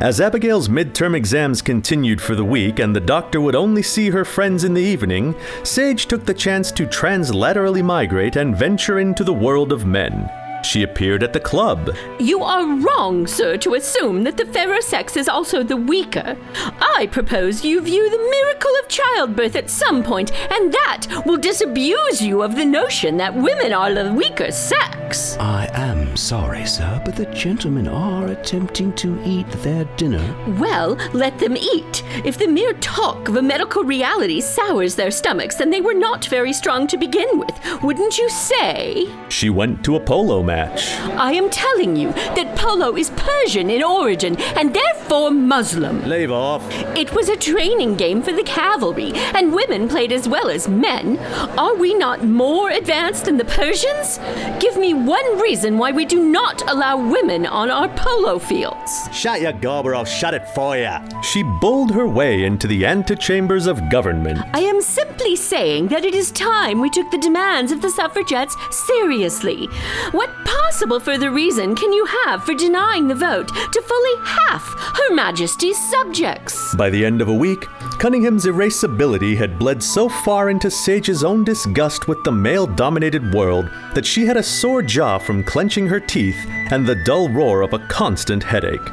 As 0.00 0.20
Abigail's 0.20 0.68
midterm 0.68 1.16
exams 1.16 1.62
continued 1.62 2.20
for 2.20 2.34
the 2.34 2.44
week 2.44 2.78
and 2.78 2.94
the 2.94 3.00
doctor 3.00 3.40
would 3.40 3.54
only 3.54 3.82
see 3.82 4.10
her 4.10 4.24
friends 4.24 4.64
in 4.64 4.74
the 4.74 4.82
evening, 4.82 5.34
Sage 5.62 6.06
took 6.06 6.26
the 6.26 6.34
chance 6.34 6.72
to 6.72 6.86
translaterally 6.86 7.82
migrate 7.82 8.36
and 8.36 8.56
venture 8.56 8.98
into 8.98 9.24
the 9.24 9.32
world 9.32 9.72
of 9.72 9.86
men. 9.86 10.30
She 10.64 10.82
appeared 10.82 11.22
at 11.22 11.34
the 11.34 11.40
club. 11.40 11.94
You 12.18 12.42
are 12.42 12.66
wrong, 12.66 13.26
sir, 13.26 13.58
to 13.58 13.74
assume 13.74 14.24
that 14.24 14.38
the 14.38 14.46
fairer 14.46 14.80
sex 14.80 15.16
is 15.16 15.28
also 15.28 15.62
the 15.62 15.76
weaker. 15.76 16.36
I 16.80 17.06
propose 17.12 17.64
you 17.64 17.82
view 17.82 18.08
the 18.08 18.30
miracle 18.30 18.70
of 18.82 18.88
childbirth 18.88 19.56
at 19.56 19.68
some 19.68 20.02
point, 20.02 20.32
and 20.50 20.72
that 20.72 21.06
will 21.26 21.36
disabuse 21.36 22.22
you 22.22 22.42
of 22.42 22.56
the 22.56 22.64
notion 22.64 23.18
that 23.18 23.34
women 23.34 23.74
are 23.74 23.92
the 23.92 24.12
weaker 24.12 24.50
sex. 24.50 25.36
I 25.38 25.68
am 25.74 26.16
sorry, 26.16 26.64
sir, 26.64 27.00
but 27.04 27.14
the 27.14 27.26
gentlemen 27.26 27.86
are 27.86 28.28
attempting 28.28 28.94
to 28.94 29.20
eat 29.24 29.48
their 29.62 29.84
dinner. 29.96 30.34
Well, 30.58 30.94
let 31.12 31.38
them 31.38 31.58
eat. 31.58 32.02
If 32.24 32.38
the 32.38 32.48
mere 32.48 32.72
talk 32.74 33.28
of 33.28 33.36
a 33.36 33.42
medical 33.42 33.84
reality 33.84 34.40
sours 34.40 34.94
their 34.94 35.10
stomachs, 35.10 35.56
then 35.56 35.70
they 35.70 35.82
were 35.82 35.94
not 35.94 36.24
very 36.24 36.54
strong 36.54 36.86
to 36.86 36.96
begin 36.96 37.38
with, 37.38 37.82
wouldn't 37.82 38.16
you 38.16 38.30
say? 38.30 39.06
She 39.28 39.50
went 39.50 39.84
to 39.84 39.96
a 39.96 40.00
polo 40.00 40.42
match. 40.42 40.53
I 40.54 41.32
am 41.34 41.50
telling 41.50 41.96
you 41.96 42.12
that 42.12 42.56
polo 42.56 42.96
is 42.96 43.10
Persian 43.10 43.70
in 43.70 43.82
origin 43.82 44.36
and 44.56 44.74
therefore 44.74 45.30
Muslim. 45.30 46.02
Leave 46.04 46.30
off. 46.30 46.62
It 46.96 47.14
was 47.14 47.28
a 47.28 47.36
training 47.36 47.96
game 47.96 48.22
for 48.22 48.32
the 48.32 48.42
cavalry, 48.42 49.12
and 49.34 49.52
women 49.52 49.88
played 49.88 50.12
as 50.12 50.28
well 50.28 50.48
as 50.48 50.68
men. 50.68 51.18
Are 51.58 51.74
we 51.74 51.94
not 51.94 52.24
more 52.24 52.70
advanced 52.70 53.24
than 53.24 53.36
the 53.36 53.44
Persians? 53.44 54.18
Give 54.60 54.76
me 54.76 54.94
one 54.94 55.38
reason 55.38 55.78
why 55.78 55.92
we 55.92 56.04
do 56.04 56.24
not 56.24 56.68
allow 56.70 56.96
women 56.96 57.46
on 57.46 57.70
our 57.70 57.88
polo 57.88 58.38
fields. 58.38 59.08
Shut 59.12 59.40
your 59.40 59.52
gob 59.52 59.86
or 59.86 59.94
I'll 59.94 60.04
shut 60.04 60.34
it 60.34 60.48
for 60.50 60.76
you. 60.76 60.94
She 61.22 61.42
bowled 61.60 61.90
her 61.92 62.06
way 62.06 62.44
into 62.44 62.66
the 62.66 62.84
antechambers 62.84 63.66
of 63.66 63.90
government. 63.90 64.40
I 64.52 64.60
am 64.60 64.80
simply 64.80 65.36
saying 65.36 65.88
that 65.88 66.04
it 66.04 66.14
is 66.14 66.30
time 66.32 66.80
we 66.80 66.90
took 66.90 67.10
the 67.10 67.18
demands 67.18 67.72
of 67.72 67.82
the 67.82 67.90
suffragettes 67.90 68.56
seriously. 68.70 69.66
What 70.12 70.43
possible 70.44 71.00
further 71.00 71.30
reason 71.30 71.74
can 71.74 71.92
you 71.92 72.04
have 72.04 72.44
for 72.44 72.54
denying 72.54 73.08
the 73.08 73.14
vote 73.14 73.48
to 73.48 73.82
fully 73.82 74.26
half 74.26 74.62
Her 74.96 75.14
Majesty's 75.14 75.78
subjects? 75.90 76.74
By 76.74 76.90
the 76.90 77.04
end 77.04 77.20
of 77.20 77.28
a 77.28 77.34
week, 77.34 77.66
Cunningham's 77.98 78.44
erasability 78.44 79.36
had 79.36 79.58
bled 79.58 79.82
so 79.82 80.08
far 80.08 80.50
into 80.50 80.70
Sage's 80.70 81.24
own 81.24 81.44
disgust 81.44 82.08
with 82.08 82.22
the 82.24 82.32
male 82.32 82.66
dominated 82.66 83.32
world 83.34 83.70
that 83.94 84.06
she 84.06 84.26
had 84.26 84.36
a 84.36 84.42
sore 84.42 84.82
jaw 84.82 85.18
from 85.18 85.44
clenching 85.44 85.86
her 85.86 86.00
teeth 86.00 86.46
and 86.70 86.86
the 86.86 87.02
dull 87.04 87.28
roar 87.28 87.62
of 87.62 87.72
a 87.72 87.86
constant 87.88 88.42
headache. 88.42 88.88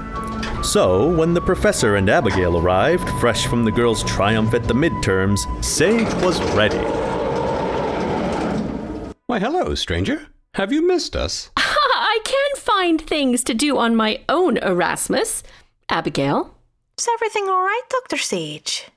So, 0.63 1.09
when 1.09 1.33
the 1.33 1.41
professor 1.41 1.95
and 1.95 2.09
Abigail 2.09 2.57
arrived, 2.57 3.09
fresh 3.19 3.47
from 3.47 3.65
the 3.65 3.71
girls' 3.71 4.03
triumph 4.03 4.53
at 4.53 4.67
the 4.67 4.75
midterms, 4.75 5.39
Sage 5.63 6.13
was 6.23 6.39
ready. 6.53 6.77
Why, 9.25 9.39
hello, 9.39 9.73
stranger. 9.75 10.27
Have 10.55 10.73
you 10.73 10.85
missed 10.85 11.15
us? 11.15 11.49
I 11.57 12.19
can 12.25 12.55
find 12.57 12.99
things 12.99 13.43
to 13.45 13.53
do 13.53 13.77
on 13.77 13.95
my 13.95 14.19
own, 14.27 14.57
Erasmus. 14.57 15.43
Abigail? 15.87 16.53
Is 16.97 17.07
everything 17.13 17.47
all 17.47 17.61
right, 17.63 17.81
Dr. 17.89 18.17
Sage? 18.17 18.87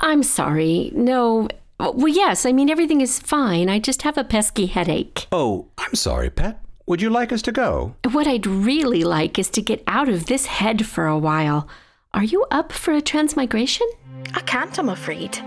I'm 0.00 0.22
sorry. 0.22 0.92
No. 0.94 1.48
Well, 1.78 2.08
yes, 2.08 2.46
I 2.46 2.52
mean, 2.52 2.70
everything 2.70 3.02
is 3.02 3.18
fine. 3.18 3.68
I 3.68 3.78
just 3.78 4.02
have 4.02 4.16
a 4.16 4.24
pesky 4.24 4.66
headache. 4.66 5.26
Oh, 5.30 5.68
I'm 5.76 5.94
sorry, 5.94 6.30
pet. 6.30 6.62
Would 6.86 7.02
you 7.02 7.10
like 7.10 7.32
us 7.32 7.42
to 7.42 7.52
go? 7.52 7.94
What 8.10 8.26
I'd 8.26 8.46
really 8.46 9.04
like 9.04 9.38
is 9.38 9.50
to 9.50 9.62
get 9.62 9.82
out 9.86 10.08
of 10.08 10.26
this 10.26 10.46
head 10.46 10.86
for 10.86 11.06
a 11.06 11.18
while. 11.18 11.68
Are 12.14 12.24
you 12.24 12.46
up 12.50 12.72
for 12.72 12.92
a 12.92 13.02
transmigration? 13.02 13.86
I 14.34 14.40
can't, 14.40 14.76
I'm 14.78 14.88
afraid. 14.88 15.38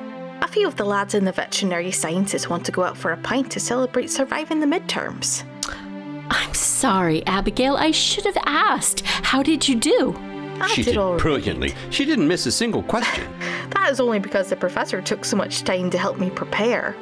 A 0.53 0.55
few 0.55 0.67
of 0.67 0.75
the 0.75 0.85
lads 0.85 1.15
in 1.15 1.25
the 1.25 1.31
veterinary 1.31 1.89
sciences 1.89 2.47
want 2.47 2.63
to 2.67 2.71
go 2.71 2.83
out 2.83 2.95
for 2.95 3.11
a 3.11 3.17
pint 3.17 3.49
to 3.53 3.59
celebrate 3.59 4.11
surviving 4.11 4.59
the 4.59 4.67
midterms. 4.67 5.43
I'm 6.29 6.53
sorry, 6.53 7.25
Abigail. 7.25 7.75
I 7.75 7.89
should 7.89 8.25
have 8.25 8.37
asked. 8.45 9.01
How 9.03 9.41
did 9.41 9.67
you 9.67 9.73
do? 9.73 10.15
I 10.61 10.67
she 10.67 10.83
did 10.83 10.95
all 10.95 11.13
right. 11.13 11.19
brilliantly. 11.19 11.73
She 11.89 12.05
didn't 12.05 12.27
miss 12.27 12.45
a 12.45 12.51
single 12.51 12.83
question. 12.83 13.27
That 13.71 13.89
is 13.91 13.99
only 13.99 14.19
because 14.19 14.51
the 14.51 14.55
professor 14.55 15.01
took 15.01 15.25
so 15.25 15.35
much 15.35 15.63
time 15.63 15.89
to 15.89 15.97
help 15.97 16.19
me 16.19 16.29
prepare. 16.29 16.95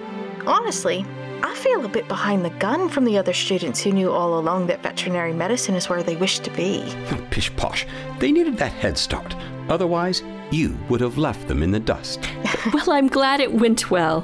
Honestly, 0.48 1.06
I 1.44 1.56
feel 1.56 1.84
a 1.86 1.90
bit 1.90 2.08
behind 2.08 2.46
the 2.46 2.50
gun 2.52 2.90
from 2.90 3.06
the 3.06 3.18
other 3.18 3.34
students 3.34 3.82
who 3.82 3.92
knew 3.92 4.12
all 4.12 4.40
along 4.40 4.68
that 4.68 4.84
veterinary 4.84 5.34
medicine 5.34 5.76
is 5.76 5.90
where 5.90 6.04
they 6.04 6.16
wish 6.16 6.40
to 6.40 6.52
be. 6.52 6.84
Pish 7.32 7.56
posh. 7.56 7.86
They 8.20 8.32
needed 8.32 8.58
that 8.58 8.72
head 8.72 8.98
start. 8.98 9.36
Otherwise, 9.70 10.24
you 10.52 10.78
would 10.90 11.02
have 11.02 11.18
left 11.18 11.48
them 11.48 11.64
in 11.64 11.72
the 11.72 11.80
dust. 11.80 12.20
Well, 12.74 12.92
I'm 12.92 13.08
glad 13.08 13.40
it 13.40 13.54
went 13.54 13.90
well. 13.90 14.24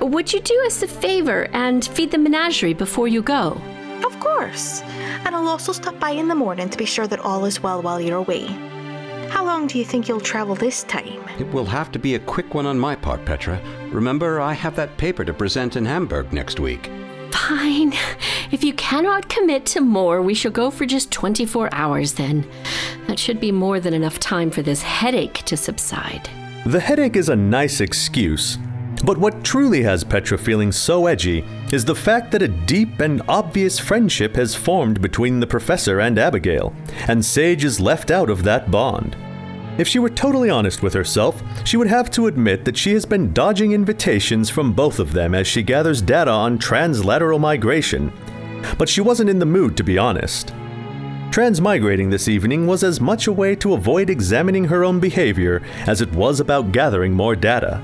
Would 0.00 0.32
you 0.32 0.40
do 0.40 0.54
us 0.66 0.82
a 0.84 0.86
favor 0.86 1.48
and 1.52 1.84
feed 1.84 2.12
the 2.12 2.18
menagerie 2.18 2.74
before 2.74 3.08
you 3.08 3.22
go? 3.22 3.60
Of 4.04 4.20
course. 4.20 4.82
And 5.24 5.34
I'll 5.34 5.48
also 5.48 5.72
stop 5.72 5.98
by 5.98 6.10
in 6.10 6.28
the 6.28 6.34
morning 6.36 6.68
to 6.70 6.78
be 6.78 6.84
sure 6.84 7.08
that 7.08 7.18
all 7.18 7.44
is 7.44 7.60
well 7.60 7.82
while 7.82 8.00
you're 8.00 8.18
away. 8.18 8.46
How 9.32 9.46
long 9.46 9.66
do 9.66 9.78
you 9.78 9.84
think 9.86 10.08
you'll 10.08 10.20
travel 10.20 10.54
this 10.54 10.82
time? 10.84 11.24
It 11.38 11.50
will 11.54 11.64
have 11.64 11.90
to 11.92 11.98
be 11.98 12.16
a 12.16 12.18
quick 12.18 12.52
one 12.52 12.66
on 12.66 12.78
my 12.78 12.94
part, 12.94 13.24
Petra. 13.24 13.58
Remember, 13.88 14.42
I 14.42 14.52
have 14.52 14.76
that 14.76 14.98
paper 14.98 15.24
to 15.24 15.32
present 15.32 15.74
in 15.74 15.86
Hamburg 15.86 16.34
next 16.34 16.60
week. 16.60 16.90
Fine. 17.30 17.94
If 18.50 18.62
you 18.62 18.74
cannot 18.74 19.30
commit 19.30 19.64
to 19.66 19.80
more, 19.80 20.20
we 20.20 20.34
shall 20.34 20.52
go 20.52 20.70
for 20.70 20.84
just 20.84 21.10
24 21.10 21.70
hours 21.72 22.12
then. 22.12 22.46
That 23.06 23.18
should 23.18 23.40
be 23.40 23.50
more 23.50 23.80
than 23.80 23.94
enough 23.94 24.20
time 24.20 24.50
for 24.50 24.60
this 24.60 24.82
headache 24.82 25.42
to 25.46 25.56
subside. 25.56 26.28
The 26.66 26.80
headache 26.80 27.16
is 27.16 27.30
a 27.30 27.36
nice 27.36 27.80
excuse, 27.80 28.58
but 29.04 29.18
what 29.18 29.42
truly 29.42 29.82
has 29.82 30.04
Petra 30.04 30.38
feeling 30.38 30.70
so 30.70 31.06
edgy 31.06 31.44
is 31.72 31.84
the 31.84 31.94
fact 31.94 32.30
that 32.30 32.42
a 32.42 32.48
deep 32.48 33.00
and 33.00 33.22
obvious 33.28 33.78
friendship 33.78 34.36
has 34.36 34.54
formed 34.54 35.00
between 35.00 35.40
the 35.40 35.46
professor 35.46 36.00
and 36.00 36.18
Abigail, 36.18 36.72
and 37.08 37.24
Sage 37.24 37.64
is 37.64 37.80
left 37.80 38.10
out 38.10 38.30
of 38.30 38.44
that 38.44 38.70
bond. 38.70 39.16
If 39.78 39.88
she 39.88 39.98
were 39.98 40.10
totally 40.10 40.50
honest 40.50 40.82
with 40.82 40.92
herself, 40.92 41.42
she 41.64 41.76
would 41.76 41.86
have 41.86 42.10
to 42.12 42.26
admit 42.26 42.64
that 42.64 42.76
she 42.76 42.92
has 42.92 43.06
been 43.06 43.32
dodging 43.32 43.72
invitations 43.72 44.50
from 44.50 44.72
both 44.72 44.98
of 44.98 45.12
them 45.12 45.34
as 45.34 45.46
she 45.46 45.62
gathers 45.62 46.02
data 46.02 46.30
on 46.30 46.58
translateral 46.58 47.40
migration. 47.40 48.12
But 48.76 48.88
she 48.88 49.00
wasn't 49.00 49.30
in 49.30 49.38
the 49.38 49.46
mood 49.46 49.76
to 49.78 49.82
be 49.82 49.98
honest. 49.98 50.52
Transmigrating 51.30 52.10
this 52.10 52.28
evening 52.28 52.66
was 52.66 52.84
as 52.84 53.00
much 53.00 53.26
a 53.26 53.32
way 53.32 53.56
to 53.56 53.72
avoid 53.72 54.10
examining 54.10 54.66
her 54.66 54.84
own 54.84 55.00
behavior 55.00 55.62
as 55.86 56.02
it 56.02 56.12
was 56.12 56.38
about 56.38 56.72
gathering 56.72 57.14
more 57.14 57.34
data. 57.34 57.82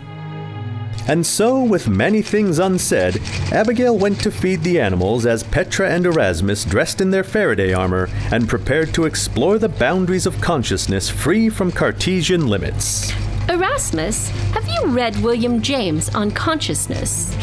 And 1.06 1.26
so, 1.26 1.62
with 1.62 1.88
many 1.88 2.22
things 2.22 2.58
unsaid, 2.58 3.20
Abigail 3.52 3.96
went 3.96 4.20
to 4.22 4.30
feed 4.30 4.62
the 4.62 4.80
animals 4.80 5.24
as 5.24 5.42
Petra 5.42 5.88
and 5.88 6.04
Erasmus 6.04 6.64
dressed 6.64 7.00
in 7.00 7.10
their 7.10 7.24
Faraday 7.24 7.72
armor 7.72 8.08
and 8.32 8.48
prepared 8.48 8.92
to 8.94 9.04
explore 9.04 9.58
the 9.58 9.68
boundaries 9.68 10.26
of 10.26 10.40
consciousness 10.40 11.08
free 11.08 11.48
from 11.48 11.72
Cartesian 11.72 12.46
limits. 12.46 13.12
Erasmus, 13.48 14.28
have 14.52 14.68
you 14.68 14.86
read 14.86 15.16
William 15.22 15.62
James 15.62 16.14
on 16.14 16.30
consciousness? 16.30 17.34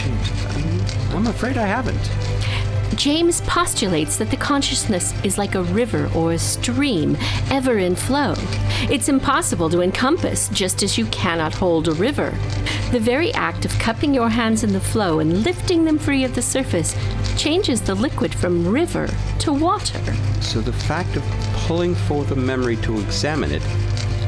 I'm 1.11 1.25
afraid 1.27 1.57
I 1.57 1.65
haven't. 1.65 2.11
James 2.95 3.41
postulates 3.41 4.17
that 4.17 4.29
the 4.29 4.37
consciousness 4.37 5.13
is 5.23 5.37
like 5.37 5.55
a 5.55 5.63
river 5.63 6.09
or 6.15 6.31
a 6.31 6.37
stream, 6.37 7.17
ever 7.51 7.77
in 7.77 7.95
flow. 7.95 8.33
It's 8.89 9.09
impossible 9.09 9.69
to 9.69 9.81
encompass, 9.81 10.49
just 10.49 10.81
as 10.81 10.97
you 10.97 11.05
cannot 11.07 11.53
hold 11.53 11.87
a 11.87 11.93
river. 11.93 12.33
The 12.91 12.99
very 12.99 13.33
act 13.33 13.65
of 13.65 13.77
cupping 13.79 14.13
your 14.13 14.29
hands 14.29 14.63
in 14.63 14.71
the 14.71 14.79
flow 14.79 15.19
and 15.19 15.43
lifting 15.43 15.83
them 15.83 15.99
free 15.99 16.23
of 16.23 16.35
the 16.35 16.41
surface 16.41 16.95
changes 17.37 17.81
the 17.81 17.95
liquid 17.95 18.33
from 18.33 18.67
river 18.67 19.09
to 19.39 19.51
water. 19.51 19.99
So 20.41 20.61
the 20.61 20.73
fact 20.73 21.15
of 21.15 21.23
pulling 21.67 21.95
forth 21.95 22.31
a 22.31 22.35
memory 22.35 22.77
to 22.77 22.99
examine 22.99 23.51
it 23.51 23.63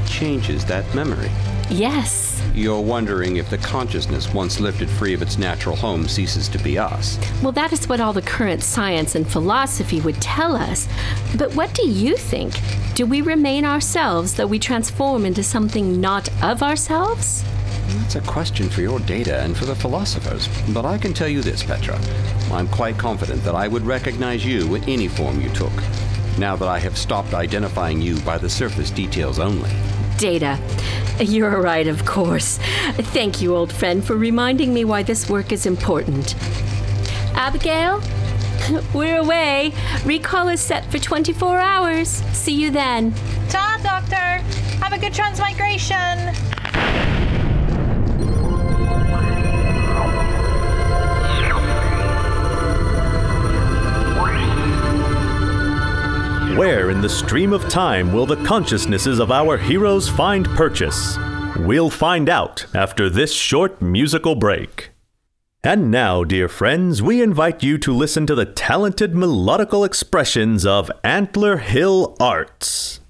changes 0.07 0.65
that 0.65 0.93
memory. 0.95 1.29
Yes, 1.69 2.36
You're 2.57 2.81
wondering 2.81 3.37
if 3.37 3.51
the 3.51 3.59
consciousness, 3.59 4.33
once 4.33 4.59
lifted 4.59 4.89
free 4.89 5.13
of 5.13 5.21
its 5.21 5.37
natural 5.37 5.75
home, 5.75 6.07
ceases 6.07 6.49
to 6.49 6.57
be 6.57 6.75
us. 6.79 7.19
Well, 7.43 7.51
that 7.51 7.71
is 7.71 7.87
what 7.87 8.01
all 8.01 8.13
the 8.13 8.21
current 8.23 8.63
science 8.63 9.13
and 9.13 9.29
philosophy 9.29 10.01
would 10.01 10.19
tell 10.19 10.55
us. 10.55 10.87
But 11.37 11.53
what 11.53 11.75
do 11.75 11.87
you 11.87 12.17
think? 12.17 12.59
Do 12.95 13.05
we 13.05 13.21
remain 13.21 13.63
ourselves 13.63 14.33
though 14.33 14.47
we 14.47 14.57
transform 14.57 15.23
into 15.23 15.43
something 15.43 16.01
not 16.01 16.29
of 16.41 16.63
ourselves? 16.63 17.43
That's 17.89 18.15
a 18.15 18.21
question 18.21 18.69
for 18.69 18.81
your 18.81 19.01
data 19.01 19.39
and 19.41 19.55
for 19.55 19.65
the 19.65 19.75
philosophers. 19.75 20.49
But 20.69 20.83
I 20.83 20.97
can 20.97 21.13
tell 21.13 21.27
you 21.27 21.43
this, 21.43 21.61
Petra. 21.61 21.99
I'm 22.51 22.67
quite 22.69 22.97
confident 22.97 23.43
that 23.43 23.53
I 23.53 23.67
would 23.67 23.83
recognize 23.83 24.43
you 24.43 24.73
in 24.73 24.83
any 24.85 25.07
form 25.07 25.39
you 25.41 25.49
took, 25.49 25.73
now 26.39 26.55
that 26.55 26.67
I 26.67 26.79
have 26.79 26.97
stopped 26.97 27.35
identifying 27.35 28.01
you 28.01 28.19
by 28.21 28.39
the 28.39 28.49
surface 28.49 28.89
details 28.89 29.37
only. 29.37 29.69
Data. 30.17 30.59
You're 31.21 31.61
right, 31.61 31.87
of 31.87 32.05
course. 32.05 32.57
Thank 33.11 33.41
you, 33.41 33.55
old 33.55 33.73
friend, 33.73 34.05
for 34.05 34.15
reminding 34.15 34.71
me 34.71 34.85
why 34.85 35.01
this 35.01 35.27
work 35.27 35.51
is 35.51 35.65
important. 35.65 36.35
Abigail? 37.33 38.03
We're 38.93 39.17
away. 39.17 39.73
Recall 40.05 40.49
is 40.49 40.61
set 40.61 40.85
for 40.91 40.99
24 40.99 41.57
hours. 41.57 42.09
See 42.33 42.53
you 42.53 42.69
then. 42.69 43.13
Ta, 43.49 43.79
Doctor! 43.81 44.43
Have 44.83 44.93
a 44.93 44.99
good 44.99 45.13
transmigration! 45.13 46.35
Where 56.57 56.89
in 56.89 57.01
the 57.01 57.07
stream 57.07 57.53
of 57.53 57.69
time 57.69 58.11
will 58.11 58.25
the 58.25 58.43
consciousnesses 58.43 59.19
of 59.19 59.29
our 59.29 59.59
heroes 59.59 60.09
find 60.09 60.47
purchase? 60.55 61.15
We'll 61.59 61.91
find 61.91 62.29
out 62.29 62.65
after 62.73 63.11
this 63.11 63.31
short 63.31 63.79
musical 63.79 64.33
break. 64.33 64.89
And 65.63 65.91
now, 65.91 66.23
dear 66.23 66.47
friends, 66.47 66.99
we 66.99 67.21
invite 67.21 67.61
you 67.61 67.77
to 67.77 67.93
listen 67.93 68.25
to 68.25 68.33
the 68.33 68.47
talented 68.47 69.13
melodical 69.13 69.85
expressions 69.85 70.65
of 70.65 70.89
Antler 71.03 71.57
Hill 71.57 72.17
Arts. 72.19 73.01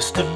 Used 0.00 0.14
to 0.14 0.29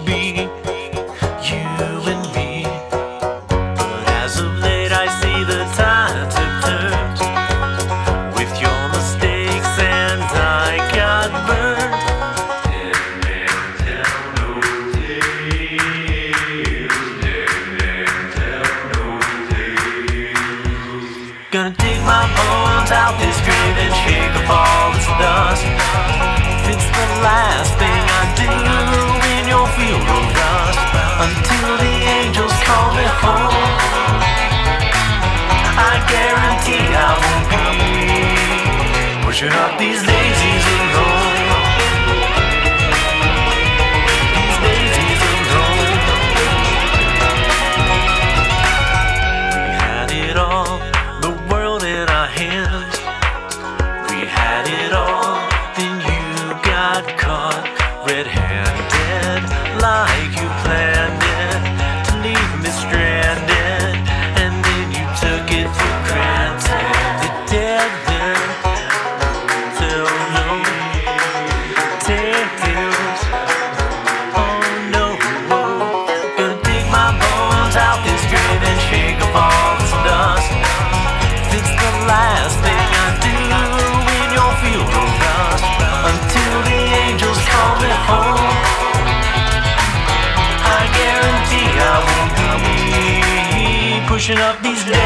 pushing 94.25 94.39
up 94.39 94.59
these 94.63 94.83
daisies 94.87 95.04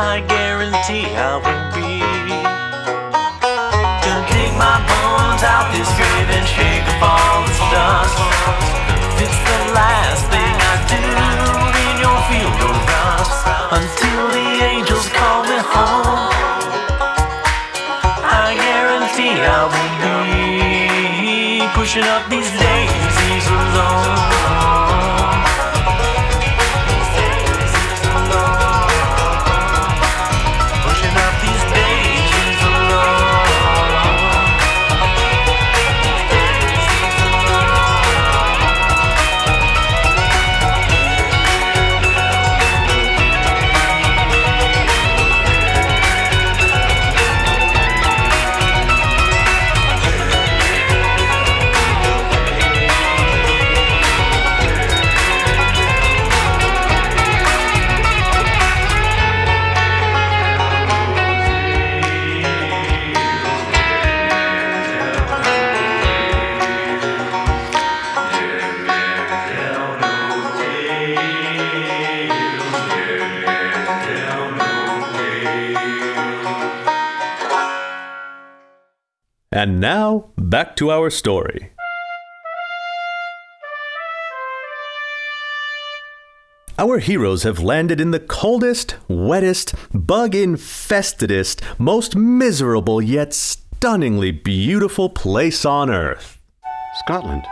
I 0.00 0.20
guarantee 0.22 1.10
I 1.10 1.42
will 1.42 1.66
be. 1.74 1.98
Gonna 4.06 4.30
dig 4.30 4.54
my 4.54 4.78
bones 4.86 5.42
out 5.42 5.74
this 5.74 5.90
grave 5.98 6.30
and 6.38 6.46
shake 6.46 6.86
off 6.86 7.18
all 7.18 7.42
this 7.42 7.58
dust. 7.74 8.14
If 9.18 9.26
It's 9.26 9.40
the 9.42 9.60
last 9.74 10.22
thing 10.30 10.54
I 10.70 10.74
do 10.86 11.02
in 11.02 11.94
your 11.98 12.18
field 12.30 12.58
of 12.62 12.78
rust 12.78 13.42
until 13.74 14.22
the 14.38 14.46
angels 14.70 15.10
call 15.10 15.42
me 15.50 15.58
home. 15.66 16.30
I 18.22 18.54
guarantee 18.54 19.34
I 19.34 19.66
will 19.66 19.94
be 19.98 21.66
pushing 21.74 22.06
up 22.06 22.22
these 22.30 22.47
And 79.58 79.80
now, 79.80 80.26
back 80.36 80.76
to 80.76 80.92
our 80.92 81.10
story. 81.10 81.72
Our 86.78 86.98
heroes 86.98 87.42
have 87.42 87.58
landed 87.58 88.00
in 88.00 88.12
the 88.12 88.20
coldest, 88.20 88.94
wettest, 89.08 89.74
bug 89.92 90.34
infestedest, 90.34 91.60
most 91.76 92.14
miserable 92.14 93.02
yet 93.02 93.34
stunningly 93.34 94.30
beautiful 94.30 95.10
place 95.10 95.64
on 95.64 95.90
Earth. 95.90 96.38
Scotland. 97.00 97.44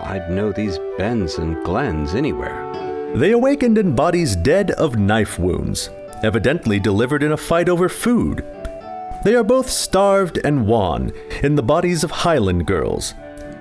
I'd 0.00 0.30
know 0.30 0.52
these 0.52 0.78
bens 0.98 1.38
and 1.38 1.64
glens 1.64 2.14
anywhere. 2.14 3.14
They 3.16 3.30
awakened 3.30 3.78
in 3.78 3.94
bodies 3.94 4.36
dead 4.36 4.72
of 4.72 4.98
knife 4.98 5.38
wounds, 5.38 5.88
evidently 6.22 6.78
delivered 6.78 7.22
in 7.22 7.32
a 7.32 7.38
fight 7.38 7.70
over 7.70 7.88
food. 7.88 8.44
They 9.22 9.34
are 9.34 9.44
both 9.44 9.68
starved 9.68 10.38
and 10.44 10.66
wan, 10.66 11.12
in 11.42 11.54
the 11.54 11.62
bodies 11.62 12.04
of 12.04 12.10
Highland 12.10 12.66
girls. 12.66 13.14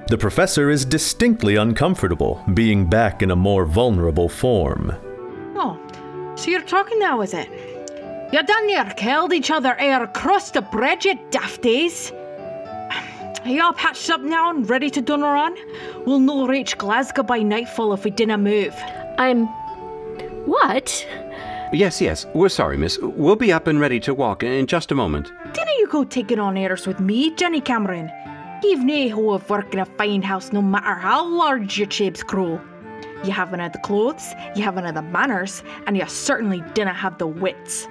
The 0.08 0.18
professor 0.18 0.70
is 0.70 0.86
distinctly 0.86 1.56
uncomfortable, 1.58 2.42
being 2.54 2.86
back 2.86 3.22
in 3.22 3.30
a 3.30 3.36
more 3.36 3.66
vulnerable 3.66 4.30
form. 4.30 4.94
Oh, 5.56 5.78
so 6.36 6.50
you're 6.50 6.62
talking 6.62 6.98
now, 6.98 7.22
is 7.22 7.34
it? 7.34 7.50
You 8.32 8.42
done 8.44 8.68
near 8.68 8.86
killed 8.96 9.34
each 9.34 9.52
other 9.52 9.76
ere 9.80 10.04
across 10.04 10.52
the 10.52 10.62
bridge, 10.62 11.06
you 11.06 11.16
dafties. 11.30 12.12
Are 13.44 13.50
you 13.50 13.62
all 13.62 13.74
patched 13.74 14.10
up 14.10 14.22
now 14.22 14.50
and 14.50 14.70
ready 14.70 14.90
to 14.90 15.02
done 15.02 15.24
on? 15.24 15.56
We'll 16.06 16.20
no 16.20 16.48
reach 16.48 16.78
Glasgow 16.78 17.24
by 17.24 17.40
nightfall 17.40 17.94
if 17.94 18.04
we 18.04 18.12
dinna 18.12 18.38
move. 18.38 18.76
I'm. 19.18 19.48
What? 20.46 21.06
Yes, 21.72 22.02
yes. 22.02 22.26
We're 22.34 22.50
sorry, 22.50 22.78
miss. 22.78 22.98
We'll 23.00 23.36
be 23.36 23.54
up 23.54 23.68
and 23.68 23.80
ready 23.80 24.00
to 24.02 24.14
walk 24.14 24.44
in 24.44 24.66
just 24.66 24.92
a 24.92 24.96
moment. 24.96 25.32
Dinna 25.54 25.72
you 25.78 25.88
go 25.88 26.04
taking 26.04 26.40
on 26.40 26.58
airs 26.58 26.88
with 26.88 27.00
me, 27.00 27.36
Jenny 27.36 27.62
Cameron. 27.62 28.12
You've 28.64 28.84
nae 28.84 29.08
hoe 29.08 29.32
of 29.32 29.50
work 29.50 29.74
in 29.74 29.80
a 29.80 29.86
fine 29.86 30.22
house 30.22 30.52
no 30.52 30.62
matter 30.62 30.96
how 30.96 31.26
large 31.28 31.78
your 31.78 31.88
chapes 31.88 32.24
grow. 32.24 32.60
You 33.24 33.32
haven't 33.32 33.60
had 33.60 33.74
the 33.74 33.80
clothes, 33.80 34.34
you 34.56 34.64
haven't 34.64 34.86
had 34.86 34.96
the 34.96 35.02
manners, 35.02 35.62
and 35.86 35.96
you 35.96 36.06
certainly 36.08 36.64
dinna 36.74 36.94
have 36.94 37.18
the 37.18 37.28
wits. 37.28 37.88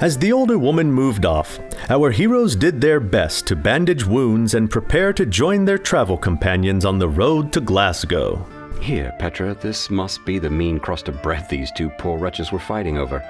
As 0.00 0.18
the 0.18 0.32
older 0.32 0.58
woman 0.58 0.90
moved 0.90 1.24
off, 1.24 1.58
our 1.88 2.10
heroes 2.10 2.56
did 2.56 2.80
their 2.80 3.00
best 3.00 3.46
to 3.48 3.56
bandage 3.56 4.04
wounds 4.04 4.54
and 4.54 4.70
prepare 4.70 5.12
to 5.12 5.26
join 5.26 5.64
their 5.64 5.78
travel 5.78 6.16
companions 6.16 6.84
on 6.84 6.98
the 6.98 7.08
road 7.08 7.52
to 7.52 7.60
Glasgow. 7.60 8.61
Here, 8.82 9.14
Petra, 9.20 9.54
this 9.54 9.90
must 9.90 10.24
be 10.24 10.40
the 10.40 10.50
mean 10.50 10.80
crust 10.80 11.06
of 11.08 11.22
bread 11.22 11.48
these 11.48 11.70
two 11.70 11.88
poor 11.88 12.18
wretches 12.18 12.50
were 12.50 12.58
fighting 12.58 12.98
over. 12.98 13.22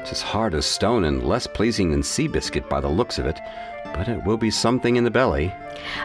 It's 0.00 0.10
as 0.10 0.20
hard 0.20 0.52
as 0.52 0.66
stone 0.66 1.04
and 1.04 1.22
less 1.22 1.46
pleasing 1.46 1.92
than 1.92 2.02
sea 2.02 2.26
biscuit 2.26 2.68
by 2.68 2.80
the 2.80 2.88
looks 2.88 3.18
of 3.20 3.26
it, 3.26 3.38
but 3.94 4.08
it 4.08 4.24
will 4.24 4.36
be 4.36 4.50
something 4.50 4.96
in 4.96 5.04
the 5.04 5.10
belly. 5.10 5.54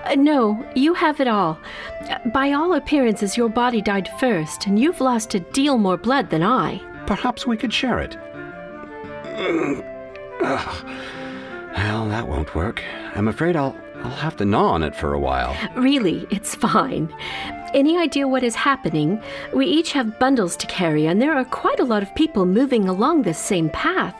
Uh, 0.06 0.14
no, 0.16 0.64
you 0.76 0.94
have 0.94 1.20
it 1.20 1.28
all. 1.28 1.58
Uh, 2.10 2.20
By 2.30 2.52
all 2.52 2.74
appearances, 2.74 3.36
your 3.36 3.50
body 3.50 3.82
died 3.82 4.08
first, 4.20 4.68
and 4.68 4.78
you've 4.78 5.02
lost 5.02 5.34
a 5.34 5.40
deal 5.40 5.80
more 5.80 5.98
blood 5.98 6.30
than 6.30 6.44
I. 6.44 6.80
Perhaps 7.08 7.48
we 7.48 7.58
could 7.58 7.74
share 7.74 8.00
it. 8.00 8.16
Well, 11.74 12.10
that 12.10 12.28
won't 12.28 12.54
work. 12.54 12.84
I'm 13.16 13.30
afraid 13.30 13.56
I'll 13.56 13.76
I'll 14.04 14.12
have 14.12 14.38
to 14.38 14.46
gnaw 14.46 14.72
on 14.72 14.84
it 14.84 14.96
for 14.96 15.14
a 15.14 15.20
while. 15.20 15.56
Really, 15.76 16.28
it's 16.32 16.56
fine. 16.56 17.14
Any 17.74 17.98
idea 17.98 18.28
what 18.28 18.44
is 18.44 18.56
happening? 18.56 19.22
We 19.54 19.66
each 19.66 19.94
have 19.94 20.20
bundles 20.20 20.58
to 20.58 20.68
carry, 20.68 21.06
and 21.06 21.22
there 21.22 21.36
are 21.36 21.46
quite 21.46 21.80
a 21.80 21.86
lot 21.86 22.04
of 22.04 22.14
people 22.16 22.46
moving 22.46 22.88
along 22.90 23.22
this 23.22 23.38
same 23.38 23.70
path. 23.70 24.16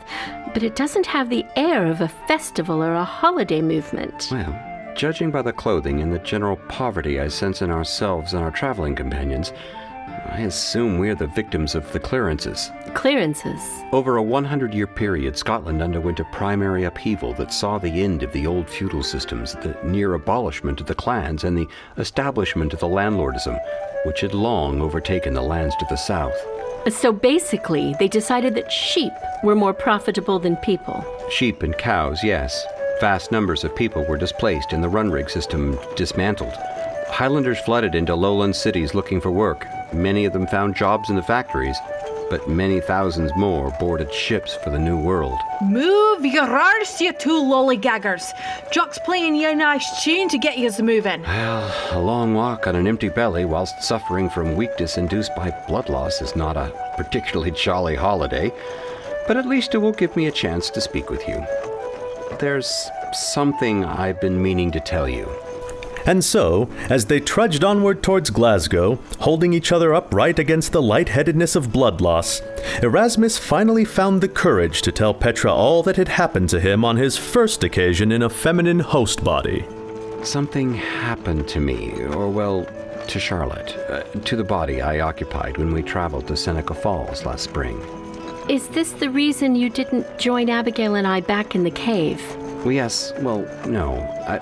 But 0.54 0.62
it 0.62 0.76
doesn't 0.76 1.06
have 1.06 1.28
the 1.28 1.44
air 1.56 1.86
of 1.86 2.00
a 2.00 2.08
festival 2.08 2.82
or 2.82 2.94
a 2.94 3.04
holiday 3.04 3.60
movement. 3.60 4.28
Well, 4.30 4.94
judging 4.94 5.30
by 5.30 5.42
the 5.42 5.52
clothing 5.52 6.00
and 6.00 6.12
the 6.12 6.18
general 6.20 6.56
poverty 6.68 7.20
I 7.20 7.28
sense 7.28 7.62
in 7.62 7.70
ourselves 7.70 8.34
and 8.34 8.42
our 8.42 8.50
traveling 8.50 8.94
companions, 8.94 9.52
I 10.26 10.42
assume 10.42 10.98
we're 10.98 11.16
the 11.16 11.26
victims 11.26 11.74
of 11.74 11.90
the 11.92 11.98
clearances. 11.98 12.70
Clearances. 12.94 13.60
Over 13.92 14.16
a 14.16 14.22
100 14.22 14.72
year 14.72 14.86
period, 14.86 15.36
Scotland 15.36 15.82
underwent 15.82 16.20
a 16.20 16.24
primary 16.26 16.84
upheaval 16.84 17.34
that 17.34 17.52
saw 17.52 17.78
the 17.78 18.02
end 18.02 18.22
of 18.22 18.32
the 18.32 18.46
old 18.46 18.68
feudal 18.68 19.02
systems, 19.02 19.54
the 19.54 19.76
near 19.84 20.14
abolishment 20.14 20.80
of 20.80 20.86
the 20.86 20.94
clans, 20.94 21.44
and 21.44 21.58
the 21.58 21.68
establishment 21.98 22.72
of 22.72 22.80
the 22.80 22.86
landlordism, 22.86 23.58
which 24.04 24.20
had 24.20 24.32
long 24.32 24.80
overtaken 24.80 25.34
the 25.34 25.42
lands 25.42 25.74
to 25.76 25.86
the 25.90 25.96
south. 25.96 26.36
So 26.88 27.12
basically, 27.12 27.94
they 27.98 28.08
decided 28.08 28.54
that 28.54 28.70
sheep 28.70 29.12
were 29.42 29.54
more 29.54 29.74
profitable 29.74 30.38
than 30.38 30.56
people. 30.56 31.04
Sheep 31.30 31.62
and 31.62 31.76
cows, 31.76 32.22
yes. 32.22 32.64
Vast 33.00 33.32
numbers 33.32 33.64
of 33.64 33.74
people 33.74 34.04
were 34.04 34.16
displaced 34.16 34.72
and 34.72 34.82
the 34.82 34.88
run 34.88 35.10
rig 35.10 35.28
system 35.28 35.78
dismantled. 35.96 36.54
Highlanders 37.08 37.58
flooded 37.60 37.94
into 37.94 38.14
lowland 38.14 38.56
cities 38.56 38.94
looking 38.94 39.20
for 39.20 39.30
work. 39.30 39.66
Many 39.92 40.24
of 40.24 40.32
them 40.32 40.46
found 40.46 40.74
jobs 40.74 41.10
in 41.10 41.16
the 41.16 41.22
factories, 41.22 41.76
but 42.30 42.48
many 42.48 42.80
thousands 42.80 43.30
more 43.36 43.70
boarded 43.78 44.12
ships 44.12 44.54
for 44.54 44.70
the 44.70 44.78
New 44.78 44.98
World. 44.98 45.38
Move 45.60 46.24
your 46.24 46.44
arse, 46.44 46.98
you 46.98 47.12
two 47.12 47.28
lollygaggers. 47.28 48.32
Jock's 48.72 48.98
playing 48.98 49.34
you 49.34 49.50
a 49.50 49.54
nice 49.54 50.02
tune 50.02 50.28
to 50.30 50.38
get 50.38 50.56
yous 50.56 50.80
moving. 50.80 51.22
Well, 51.22 51.98
a 51.98 52.00
long 52.00 52.32
walk 52.32 52.66
on 52.66 52.74
an 52.74 52.86
empty 52.86 53.10
belly 53.10 53.44
whilst 53.44 53.82
suffering 53.82 54.30
from 54.30 54.56
weakness 54.56 54.96
induced 54.96 55.34
by 55.36 55.50
blood 55.68 55.90
loss 55.90 56.22
is 56.22 56.34
not 56.34 56.56
a 56.56 56.72
particularly 56.96 57.50
jolly 57.50 57.96
holiday, 57.96 58.50
but 59.26 59.36
at 59.36 59.46
least 59.46 59.74
it 59.74 59.78
will 59.78 59.92
give 59.92 60.16
me 60.16 60.26
a 60.26 60.32
chance 60.32 60.70
to 60.70 60.80
speak 60.80 61.10
with 61.10 61.28
you. 61.28 61.44
There's 62.40 62.90
something 63.12 63.84
I've 63.84 64.22
been 64.22 64.42
meaning 64.42 64.70
to 64.70 64.80
tell 64.80 65.06
you. 65.06 65.30
And 66.06 66.24
so, 66.24 66.68
as 66.88 67.06
they 67.06 67.20
trudged 67.20 67.64
onward 67.64 68.02
towards 68.02 68.30
Glasgow, 68.30 68.98
holding 69.20 69.52
each 69.52 69.72
other 69.72 69.94
upright 69.94 70.38
against 70.38 70.72
the 70.72 70.82
lightheadedness 70.82 71.56
of 71.56 71.72
blood 71.72 72.00
loss, 72.00 72.42
Erasmus 72.82 73.38
finally 73.38 73.84
found 73.84 74.20
the 74.20 74.28
courage 74.28 74.82
to 74.82 74.92
tell 74.92 75.14
Petra 75.14 75.52
all 75.52 75.82
that 75.84 75.96
had 75.96 76.08
happened 76.08 76.48
to 76.50 76.60
him 76.60 76.84
on 76.84 76.96
his 76.96 77.16
first 77.16 77.62
occasion 77.64 78.12
in 78.12 78.22
a 78.22 78.30
feminine 78.30 78.80
host 78.80 79.22
body. 79.22 79.64
Something 80.22 80.74
happened 80.74 81.48
to 81.48 81.60
me, 81.60 81.92
or 82.04 82.28
well, 82.28 82.66
to 83.08 83.18
Charlotte, 83.18 83.76
uh, 83.88 84.02
to 84.20 84.36
the 84.36 84.44
body 84.44 84.80
I 84.80 85.00
occupied 85.00 85.58
when 85.58 85.72
we 85.72 85.82
traveled 85.82 86.28
to 86.28 86.36
Seneca 86.36 86.74
Falls 86.74 87.24
last 87.24 87.44
spring. 87.44 87.80
Is 88.48 88.68
this 88.68 88.92
the 88.92 89.10
reason 89.10 89.54
you 89.54 89.70
didn't 89.70 90.18
join 90.18 90.48
Abigail 90.48 90.96
and 90.96 91.06
I 91.06 91.20
back 91.20 91.54
in 91.54 91.62
the 91.62 91.70
cave? 91.70 92.20
Well, 92.64 92.72
yes, 92.72 93.12
well, 93.20 93.40
no. 93.66 93.94
I, 94.26 94.38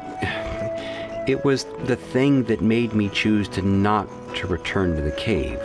it 1.27 1.45
was 1.45 1.65
the 1.85 1.97
thing 1.97 2.45
that 2.45 2.61
made 2.61 2.95
me 2.95 3.09
choose 3.09 3.49
to 3.49 3.63
not 3.63 4.09
to 4.37 4.47
return 4.47 4.97
to 4.97 5.03
the 5.03 5.13
cave. 5.13 5.59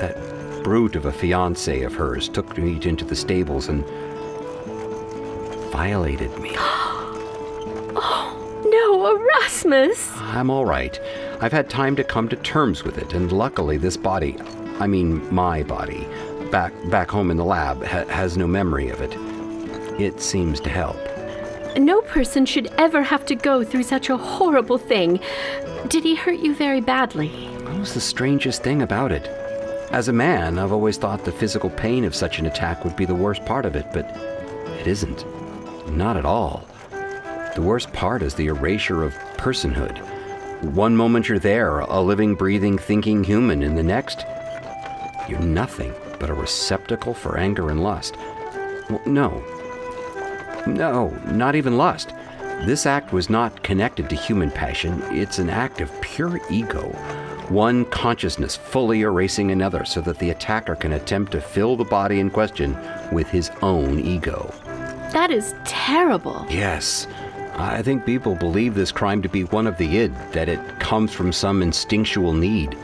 That 0.00 0.62
brute 0.62 0.96
of 0.96 1.06
a 1.06 1.12
fiance 1.12 1.82
of 1.82 1.94
hers 1.94 2.28
took 2.28 2.56
me 2.58 2.78
into 2.82 3.04
the 3.04 3.16
stables 3.16 3.68
and 3.68 3.84
violated 5.70 6.36
me. 6.38 6.56
Oh, 8.00 8.62
no, 8.64 9.16
Erasmus! 9.16 10.12
I'm 10.16 10.50
all 10.50 10.64
right. 10.64 11.00
I've 11.40 11.50
had 11.52 11.68
time 11.68 11.96
to 11.96 12.04
come 12.04 12.28
to 12.28 12.36
terms 12.36 12.84
with 12.84 12.96
it, 12.96 13.12
and 13.12 13.32
luckily, 13.32 13.76
this 13.76 13.96
body, 13.96 14.36
I 14.78 14.86
mean 14.86 15.34
my 15.34 15.64
body, 15.64 16.06
back 16.52 16.72
back 16.90 17.10
home 17.10 17.30
in 17.32 17.38
the 17.38 17.44
lab, 17.44 17.84
ha- 17.84 18.06
has 18.06 18.36
no 18.36 18.46
memory 18.46 18.88
of 18.88 19.00
it. 19.00 19.16
It 20.00 20.20
seems 20.20 20.60
to 20.60 20.70
help. 20.70 20.96
No 21.78 22.00
person 22.02 22.44
should 22.44 22.66
ever 22.76 23.02
have 23.02 23.24
to 23.26 23.36
go 23.36 23.62
through 23.62 23.84
such 23.84 24.10
a 24.10 24.16
horrible 24.16 24.78
thing. 24.78 25.20
Did 25.86 26.02
he 26.02 26.16
hurt 26.16 26.40
you 26.40 26.54
very 26.54 26.80
badly? 26.80 27.28
What 27.62 27.78
was 27.78 27.94
the 27.94 28.00
strangest 28.00 28.64
thing 28.64 28.82
about 28.82 29.12
it? 29.12 29.28
As 29.92 30.08
a 30.08 30.12
man, 30.12 30.58
I've 30.58 30.72
always 30.72 30.98
thought 30.98 31.24
the 31.24 31.32
physical 31.32 31.70
pain 31.70 32.04
of 32.04 32.16
such 32.16 32.40
an 32.40 32.46
attack 32.46 32.84
would 32.84 32.96
be 32.96 33.04
the 33.04 33.14
worst 33.14 33.44
part 33.44 33.64
of 33.64 33.76
it, 33.76 33.86
but 33.92 34.04
it 34.80 34.86
isn't. 34.88 35.24
Not 35.96 36.16
at 36.16 36.26
all. 36.26 36.66
The 37.54 37.62
worst 37.62 37.92
part 37.92 38.22
is 38.22 38.34
the 38.34 38.48
erasure 38.48 39.04
of 39.04 39.14
personhood. 39.36 39.98
One 40.74 40.96
moment 40.96 41.28
you're 41.28 41.38
there, 41.38 41.78
a 41.78 42.00
living, 42.00 42.34
breathing, 42.34 42.76
thinking 42.76 43.22
human, 43.22 43.62
and 43.62 43.78
the 43.78 43.82
next, 43.84 44.26
you're 45.28 45.38
nothing 45.38 45.94
but 46.18 46.28
a 46.28 46.34
receptacle 46.34 47.14
for 47.14 47.38
anger 47.38 47.70
and 47.70 47.82
lust. 47.82 48.16
Well, 48.90 49.00
no. 49.06 49.44
No, 50.74 51.08
not 51.30 51.56
even 51.56 51.76
lust. 51.76 52.12
This 52.64 52.86
act 52.86 53.12
was 53.12 53.30
not 53.30 53.62
connected 53.62 54.10
to 54.10 54.16
human 54.16 54.50
passion, 54.50 55.02
it's 55.10 55.38
an 55.38 55.48
act 55.48 55.80
of 55.80 56.00
pure 56.00 56.40
ego. 56.50 56.88
One 57.48 57.84
consciousness 57.86 58.56
fully 58.56 59.02
erasing 59.02 59.50
another 59.50 59.84
so 59.84 60.00
that 60.02 60.18
the 60.18 60.30
attacker 60.30 60.74
can 60.74 60.92
attempt 60.92 61.32
to 61.32 61.40
fill 61.40 61.76
the 61.76 61.84
body 61.84 62.20
in 62.20 62.30
question 62.30 62.76
with 63.10 63.28
his 63.28 63.50
own 63.62 64.00
ego. 64.00 64.52
That 65.12 65.30
is 65.30 65.54
terrible. 65.64 66.44
Yes. 66.50 67.06
I 67.54 67.82
think 67.82 68.04
people 68.04 68.34
believe 68.34 68.74
this 68.74 68.92
crime 68.92 69.22
to 69.22 69.28
be 69.28 69.44
one 69.44 69.66
of 69.66 69.78
the 69.78 69.98
id, 69.98 70.14
that 70.32 70.48
it 70.48 70.78
comes 70.78 71.12
from 71.12 71.32
some 71.32 71.62
instinctual 71.62 72.32
need. 72.32 72.76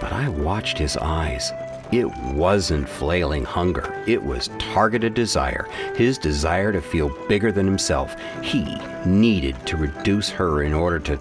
But 0.00 0.12
I 0.12 0.28
watched 0.28 0.78
his 0.78 0.96
eyes. 0.96 1.52
It 1.90 2.06
wasn't 2.32 2.88
flailing 2.88 3.44
hunger, 3.44 3.93
it 4.06 4.22
was 4.22 4.48
targeted 4.58 5.14
desire. 5.14 5.68
His 5.96 6.18
desire 6.18 6.72
to 6.72 6.80
feel 6.80 7.08
bigger 7.28 7.50
than 7.52 7.66
himself. 7.66 8.16
He 8.42 8.76
needed 9.04 9.56
to 9.66 9.76
reduce 9.76 10.30
her 10.30 10.62
in 10.62 10.74
order 10.74 10.98
to. 11.00 11.18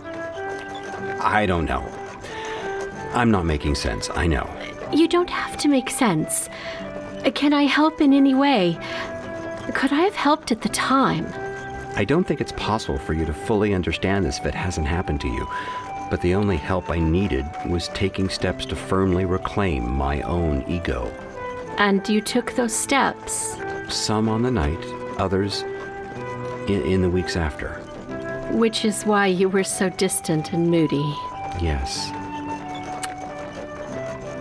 I 1.21 1.45
don't 1.45 1.65
know. 1.65 1.87
I'm 3.13 3.31
not 3.31 3.45
making 3.45 3.75
sense, 3.75 4.09
I 4.15 4.27
know. 4.27 4.49
You 4.91 5.07
don't 5.07 5.29
have 5.29 5.57
to 5.57 5.67
make 5.67 5.89
sense. 5.89 6.49
Can 7.35 7.53
I 7.53 7.63
help 7.63 8.01
in 8.01 8.11
any 8.11 8.35
way? 8.35 8.77
Could 9.73 9.93
I 9.93 10.01
have 10.01 10.15
helped 10.15 10.51
at 10.51 10.61
the 10.61 10.69
time? 10.69 11.27
I 11.95 12.03
don't 12.03 12.23
think 12.23 12.41
it's 12.41 12.51
possible 12.53 12.97
for 12.97 13.13
you 13.13 13.23
to 13.25 13.33
fully 13.33 13.73
understand 13.73 14.25
this 14.25 14.39
if 14.39 14.45
it 14.45 14.55
hasn't 14.55 14.87
happened 14.87 15.21
to 15.21 15.27
you. 15.27 15.47
But 16.09 16.21
the 16.21 16.35
only 16.35 16.57
help 16.57 16.89
I 16.89 16.99
needed 16.99 17.45
was 17.67 17.87
taking 17.89 18.29
steps 18.29 18.65
to 18.67 18.75
firmly 18.75 19.25
reclaim 19.25 19.89
my 19.89 20.21
own 20.21 20.63
ego. 20.67 21.11
And 21.77 22.07
you 22.07 22.21
took 22.21 22.53
those 22.53 22.73
steps, 22.73 23.57
Some 23.89 24.29
on 24.29 24.41
the 24.43 24.51
night, 24.51 24.83
others 25.17 25.63
in, 26.67 26.81
in 26.83 27.01
the 27.01 27.09
weeks 27.09 27.36
after. 27.36 27.75
which 28.51 28.86
is 28.86 29.03
why 29.03 29.27
you 29.27 29.49
were 29.49 29.63
so 29.63 29.89
distant 29.89 30.53
and 30.53 30.69
moody. 30.69 31.15
Yes. 31.62 32.09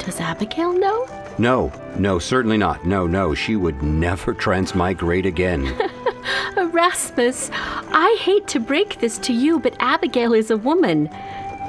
Does 0.05 0.21
Abigail 0.21 0.73
know? 0.73 1.07
No, 1.39 1.73
no, 1.97 2.19
certainly 2.19 2.59
not. 2.59 2.85
No, 2.85 3.07
no, 3.07 3.35
she 3.35 3.57
would 3.57 3.83
never 3.83 4.35
transmigrate 4.35 5.25
again. 5.27 5.67
Erasmus, 6.57 7.51
I 7.53 8.17
hate 8.21 8.47
to 8.49 8.61
break 8.61 9.01
this 9.01 9.17
to 9.19 9.33
you, 9.33 9.59
but 9.59 9.75
Abigail 9.81 10.35
is 10.35 10.51
a 10.51 10.57
woman. 10.57 11.09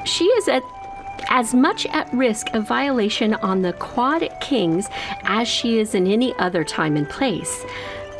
She 0.04 0.24
is 0.24 0.48
at 0.48 0.62
as 1.34 1.52
much 1.52 1.84
at 1.86 2.10
risk 2.14 2.54
of 2.54 2.62
violation 2.62 3.34
on 3.34 3.60
the 3.60 3.72
Quad 3.72 4.28
Kings 4.40 4.88
as 5.24 5.48
she 5.48 5.80
is 5.80 5.96
in 5.96 6.06
any 6.06 6.32
other 6.34 6.62
time 6.62 6.96
and 6.96 7.08
place. 7.08 7.66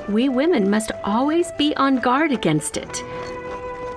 We 0.09 0.29
women 0.29 0.69
must 0.69 0.91
always 1.05 1.53
be 1.53 1.77
on 1.77 2.01
guard 2.01 2.33
against 2.33 2.77
it. 2.77 3.05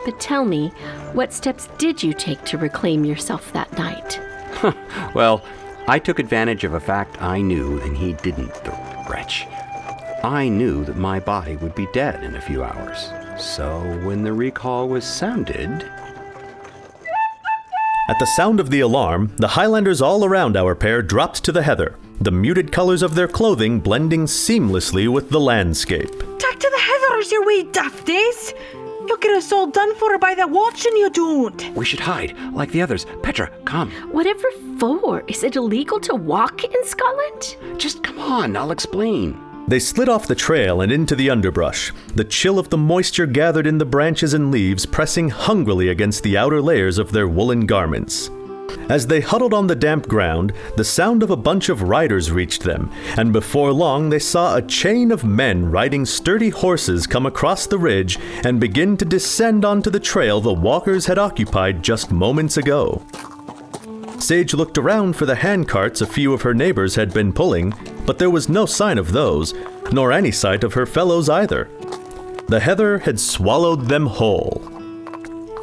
But 0.05 0.19
tell 0.19 0.45
me, 0.45 0.69
what 1.13 1.33
steps 1.33 1.67
did 1.79 2.03
you 2.03 2.13
take 2.13 2.45
to 2.45 2.59
reclaim 2.59 3.03
yourself 3.03 3.51
that 3.53 3.75
night? 3.75 4.21
well, 5.15 5.43
I 5.87 5.97
took 5.97 6.19
advantage 6.19 6.63
of 6.63 6.75
a 6.75 6.79
fact 6.79 7.19
I 7.19 7.41
knew 7.41 7.81
and 7.81 7.97
he 7.97 8.13
didn't, 8.13 8.53
the 8.63 9.05
wretch. 9.09 9.47
I 10.23 10.47
knew 10.47 10.85
that 10.85 10.95
my 10.95 11.19
body 11.19 11.55
would 11.55 11.73
be 11.73 11.87
dead 11.91 12.23
in 12.23 12.35
a 12.35 12.41
few 12.41 12.63
hours. 12.63 13.09
So 13.41 13.79
when 14.03 14.21
the 14.21 14.33
recall 14.33 14.87
was 14.87 15.05
sounded, 15.05 15.89
At 18.09 18.19
the 18.19 18.25
sound 18.25 18.61
of 18.61 18.69
the 18.69 18.79
alarm, 18.79 19.33
the 19.35 19.49
Highlanders 19.49 20.01
all 20.01 20.23
around 20.23 20.55
our 20.55 20.75
pair 20.75 21.01
dropped 21.01 21.43
to 21.43 21.51
the 21.51 21.63
heather, 21.63 21.95
the 22.21 22.31
muted 22.31 22.71
colors 22.71 23.01
of 23.01 23.15
their 23.15 23.27
clothing 23.27 23.81
blending 23.81 24.25
seamlessly 24.25 25.09
with 25.09 25.29
the 25.29 25.41
landscape. 25.41 26.09
Tack 26.39 26.57
to 26.57 26.71
the 26.71 26.81
heathers, 26.81 27.31
you 27.33 27.43
wee 27.45 27.65
dafties! 27.65 28.53
You'll 29.05 29.17
get 29.17 29.31
us 29.35 29.51
all 29.51 29.67
done 29.67 29.93
for 29.95 30.17
by 30.17 30.35
that 30.35 30.49
watching 30.49 30.95
you 30.95 31.09
don't. 31.09 31.75
we 31.75 31.83
should 31.83 31.99
hide, 31.99 32.33
like 32.53 32.71
the 32.71 32.81
others. 32.81 33.05
Petra, 33.23 33.49
come. 33.65 33.91
Whatever 34.11 34.47
for? 34.79 35.23
Is 35.27 35.43
it 35.43 35.57
illegal 35.57 35.99
to 36.01 36.15
walk 36.15 36.63
in 36.63 36.85
Scotland? 36.85 37.57
Just 37.77 38.03
come 38.03 38.19
on, 38.19 38.55
I'll 38.55 38.71
explain. 38.71 39.37
They 39.67 39.79
slid 39.79 40.07
off 40.07 40.27
the 40.27 40.35
trail 40.35 40.79
and 40.79 40.93
into 40.93 41.13
the 41.13 41.29
underbrush, 41.29 41.91
the 42.15 42.23
chill 42.23 42.57
of 42.57 42.69
the 42.69 42.77
moisture 42.77 43.25
gathered 43.25 43.67
in 43.67 43.77
the 43.77 43.85
branches 43.85 44.33
and 44.33 44.49
leaves 44.49 44.85
pressing 44.85 45.27
hungrily 45.27 45.89
against 45.89 46.23
the 46.23 46.37
outer 46.37 46.61
layers 46.61 46.97
of 46.97 47.11
their 47.11 47.27
woolen 47.27 47.65
garments. 47.65 48.29
As 48.89 49.07
they 49.07 49.19
huddled 49.19 49.53
on 49.53 49.67
the 49.67 49.75
damp 49.75 50.07
ground, 50.07 50.53
the 50.77 50.85
sound 50.85 51.21
of 51.21 51.31
a 51.31 51.35
bunch 51.35 51.67
of 51.67 51.81
riders 51.81 52.31
reached 52.31 52.63
them, 52.63 52.89
and 53.17 53.33
before 53.33 53.73
long 53.73 54.09
they 54.09 54.19
saw 54.19 54.55
a 54.55 54.61
chain 54.61 55.11
of 55.11 55.25
men 55.25 55.69
riding 55.69 56.05
sturdy 56.05 56.49
horses 56.49 57.05
come 57.05 57.25
across 57.25 57.67
the 57.67 57.77
ridge 57.77 58.17
and 58.45 58.61
begin 58.61 58.95
to 58.95 59.03
descend 59.03 59.65
onto 59.65 59.89
the 59.89 59.99
trail 59.99 60.39
the 60.39 60.53
walkers 60.53 61.07
had 61.07 61.17
occupied 61.17 61.83
just 61.83 62.09
moments 62.09 62.55
ago. 62.55 63.05
Sage 64.17 64.53
looked 64.53 64.77
around 64.77 65.17
for 65.17 65.25
the 65.25 65.35
handcarts 65.35 66.01
a 66.01 66.07
few 66.07 66.33
of 66.33 66.43
her 66.43 66.53
neighbors 66.53 66.95
had 66.95 67.13
been 67.13 67.33
pulling, 67.33 67.73
but 68.07 68.17
there 68.17 68.31
was 68.31 68.49
no 68.49 68.65
sign 68.65 68.97
of 68.97 69.11
those, 69.11 69.53
nor 69.91 70.11
any 70.11 70.31
sight 70.31 70.63
of 70.63 70.73
her 70.73 70.87
fellows 70.87 71.29
either. 71.29 71.69
The 72.47 72.61
heather 72.61 72.99
had 72.99 73.19
swallowed 73.19 73.87
them 73.87 74.05
whole. 74.07 74.63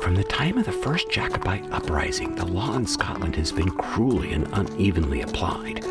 From 0.02 0.14
the 0.14 0.24
time 0.24 0.58
of 0.58 0.66
the 0.66 0.72
first 0.72 1.10
Jacobite 1.10 1.72
uprising, 1.72 2.34
the 2.34 2.44
law 2.44 2.76
in 2.76 2.86
Scotland 2.86 3.34
has 3.36 3.50
been 3.50 3.70
cruelly 3.70 4.34
and 4.34 4.46
unevenly 4.52 5.22
applied. 5.22 5.82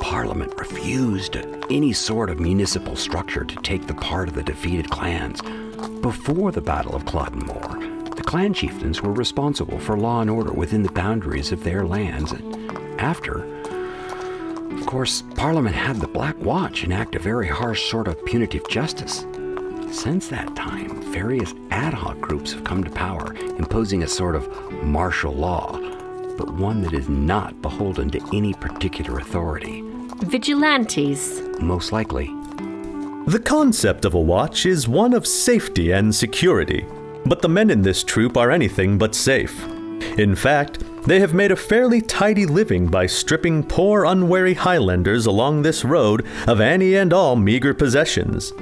Parliament 0.00 0.54
refused 0.56 1.36
any 1.68 1.92
sort 1.92 2.30
of 2.30 2.38
municipal 2.38 2.94
structure 2.94 3.44
to 3.44 3.56
take 3.56 3.88
the 3.88 3.94
part 3.94 4.28
of 4.28 4.36
the 4.36 4.44
defeated 4.44 4.88
clans. 4.90 5.42
Before 6.00 6.52
the 6.52 6.60
Battle 6.60 6.94
of 6.94 7.04
Culloden 7.04 7.44
Moor, 7.44 8.14
the 8.14 8.22
clan 8.22 8.54
chieftains 8.54 9.02
were 9.02 9.12
responsible 9.12 9.80
for 9.80 9.98
law 9.98 10.20
and 10.20 10.30
order 10.30 10.52
within 10.52 10.84
the 10.84 10.92
boundaries 10.92 11.50
of 11.50 11.64
their 11.64 11.84
lands. 11.84 12.30
And 12.30 13.00
after, 13.00 13.57
of 14.70 14.86
course, 14.86 15.22
Parliament 15.34 15.74
had 15.74 15.96
the 15.96 16.08
Black 16.08 16.38
Watch 16.38 16.84
enact 16.84 17.14
a 17.14 17.18
very 17.18 17.48
harsh 17.48 17.90
sort 17.90 18.08
of 18.08 18.24
punitive 18.24 18.68
justice. 18.68 19.26
Since 19.90 20.28
that 20.28 20.54
time, 20.54 21.00
various 21.12 21.54
ad 21.70 21.94
hoc 21.94 22.20
groups 22.20 22.52
have 22.52 22.64
come 22.64 22.84
to 22.84 22.90
power, 22.90 23.34
imposing 23.58 24.02
a 24.02 24.08
sort 24.08 24.36
of 24.36 24.48
martial 24.84 25.32
law, 25.32 25.78
but 26.36 26.52
one 26.54 26.82
that 26.82 26.92
is 26.92 27.08
not 27.08 27.60
beholden 27.62 28.10
to 28.10 28.20
any 28.34 28.52
particular 28.54 29.18
authority. 29.18 29.82
Vigilantes. 30.18 31.42
Most 31.60 31.90
likely. 31.90 32.26
The 33.26 33.42
concept 33.44 34.04
of 34.04 34.14
a 34.14 34.20
watch 34.20 34.66
is 34.66 34.88
one 34.88 35.14
of 35.14 35.26
safety 35.26 35.92
and 35.92 36.14
security, 36.14 36.86
but 37.24 37.42
the 37.42 37.48
men 37.48 37.70
in 37.70 37.82
this 37.82 38.04
troop 38.04 38.36
are 38.36 38.50
anything 38.50 38.98
but 38.98 39.14
safe. 39.14 39.66
In 40.18 40.34
fact, 40.34 40.82
they 41.08 41.20
have 41.20 41.34
made 41.34 41.50
a 41.50 41.56
fairly 41.56 42.00
tidy 42.00 42.46
living 42.46 42.86
by 42.86 43.06
stripping 43.06 43.62
poor 43.62 44.04
unwary 44.04 44.54
Highlanders 44.54 45.26
along 45.26 45.62
this 45.62 45.84
road 45.84 46.26
of 46.46 46.60
any 46.60 46.94
and 46.96 47.12
all 47.12 47.36
meager 47.36 47.72
possessions. 47.74 48.52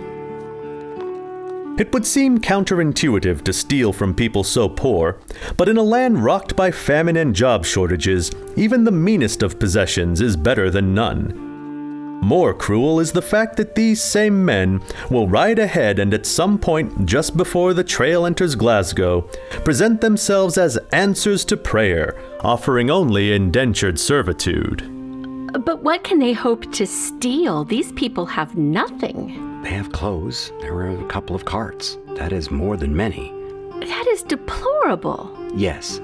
It 1.79 1.93
would 1.93 2.07
seem 2.07 2.39
counterintuitive 2.39 3.43
to 3.43 3.53
steal 3.53 3.93
from 3.93 4.15
people 4.15 4.45
so 4.45 4.69
poor, 4.69 5.19
but 5.57 5.69
in 5.69 5.77
a 5.77 5.83
land 5.83 6.25
rocked 6.25 6.57
by 6.57 6.71
famine 6.71 7.19
and 7.19 7.35
job 7.35 7.67
shortages, 7.67 8.31
even 8.57 8.85
the 8.85 8.91
meanest 8.91 9.43
of 9.43 9.59
possessions 9.59 10.23
is 10.23 10.37
better 10.37 10.71
than 10.71 10.95
none. 10.95 11.46
More 12.23 12.55
cruel 12.55 12.99
is 12.99 13.13
the 13.13 13.23
fact 13.23 13.57
that 13.57 13.75
these 13.75 14.03
same 14.03 14.45
men 14.45 14.83
will 15.11 15.29
ride 15.29 15.59
ahead 15.59 15.99
and 15.99 16.13
at 16.13 16.27
some 16.27 16.59
point 16.59 17.07
just 17.07 17.37
before 17.37 17.73
the 17.73 17.85
trail 17.85 18.27
enters 18.27 18.55
Glasgow, 18.55 19.23
present 19.65 20.01
themselves 20.01 20.59
as 20.59 20.79
answers 20.93 21.45
to 21.47 21.57
prayer, 21.57 22.19
offering 22.41 22.91
only 22.91 23.33
indentured 23.33 24.01
servitude. 24.01 24.93
But 25.65 25.83
what 25.83 26.05
can 26.05 26.19
they 26.19 26.33
hope 26.33 26.71
to 26.73 26.87
steal? 26.87 27.65
These 27.65 27.93
people 27.93 28.27
have 28.27 28.57
nothing. 28.57 29.63
They 29.63 29.71
have 29.71 29.93
clothes. 29.93 30.53
There 30.61 30.75
are 30.75 30.91
a 30.91 31.09
couple 31.09 31.37
of 31.37 31.45
carts. 31.45 31.97
That 32.17 32.33
is 32.33 32.51
more 32.51 32.77
than 32.77 32.95
many. 32.95 33.33
That 33.81 34.07
is 34.09 34.23
deplorable. 34.23 35.31
Yes, 35.55 36.01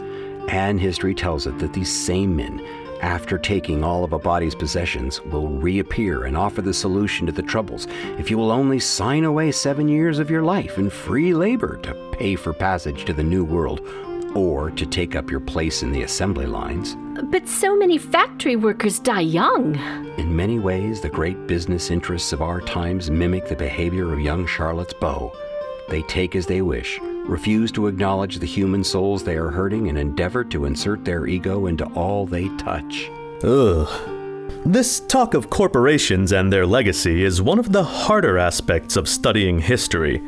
and 0.48 0.80
history 0.80 1.14
tells 1.14 1.46
us 1.46 1.60
that 1.60 1.72
these 1.72 1.92
same 1.92 2.36
men, 2.36 2.60
after 3.02 3.36
taking 3.36 3.82
all 3.82 4.04
of 4.04 4.12
a 4.12 4.18
body's 4.18 4.54
possessions, 4.54 5.20
will 5.22 5.48
reappear 5.48 6.24
and 6.24 6.36
offer 6.36 6.62
the 6.62 6.72
solution 6.72 7.26
to 7.26 7.32
the 7.32 7.42
troubles 7.42 7.86
if 8.18 8.30
you 8.30 8.38
will 8.38 8.52
only 8.52 8.78
sign 8.78 9.24
away 9.24 9.50
seven 9.50 9.88
years 9.88 10.18
of 10.18 10.30
your 10.30 10.42
life 10.42 10.78
in 10.78 10.88
free 10.88 11.34
labor 11.34 11.78
to 11.78 11.94
pay 12.12 12.36
for 12.36 12.52
passage 12.52 13.04
to 13.04 13.12
the 13.12 13.22
New 13.22 13.44
World 13.44 13.80
or 14.34 14.70
to 14.70 14.86
take 14.86 15.14
up 15.14 15.30
your 15.30 15.40
place 15.40 15.82
in 15.82 15.92
the 15.92 16.04
assembly 16.04 16.46
lines. 16.46 16.96
But 17.24 17.46
so 17.48 17.76
many 17.76 17.98
factory 17.98 18.56
workers 18.56 18.98
die 18.98 19.20
young. 19.20 19.74
In 20.16 20.34
many 20.34 20.58
ways, 20.58 21.00
the 21.00 21.10
great 21.10 21.46
business 21.46 21.90
interests 21.90 22.32
of 22.32 22.40
our 22.40 22.60
times 22.60 23.10
mimic 23.10 23.48
the 23.48 23.56
behavior 23.56 24.12
of 24.12 24.20
young 24.20 24.46
Charlotte's 24.46 24.94
Beau. 24.94 25.32
They 25.88 26.02
take 26.02 26.34
as 26.34 26.46
they 26.46 26.62
wish, 26.62 26.98
refuse 27.26 27.72
to 27.72 27.86
acknowledge 27.86 28.38
the 28.38 28.46
human 28.46 28.82
souls 28.84 29.22
they 29.22 29.36
are 29.36 29.50
hurting, 29.50 29.88
and 29.88 29.98
endeavor 29.98 30.44
to 30.44 30.64
insert 30.64 31.04
their 31.04 31.26
ego 31.26 31.66
into 31.66 31.84
all 31.94 32.26
they 32.26 32.48
touch. 32.56 33.10
Ugh. 33.42 33.88
This 34.64 35.00
talk 35.00 35.34
of 35.34 35.50
corporations 35.50 36.32
and 36.32 36.52
their 36.52 36.66
legacy 36.66 37.24
is 37.24 37.42
one 37.42 37.58
of 37.58 37.72
the 37.72 37.82
harder 37.82 38.38
aspects 38.38 38.96
of 38.96 39.08
studying 39.08 39.60
history. 39.60 40.22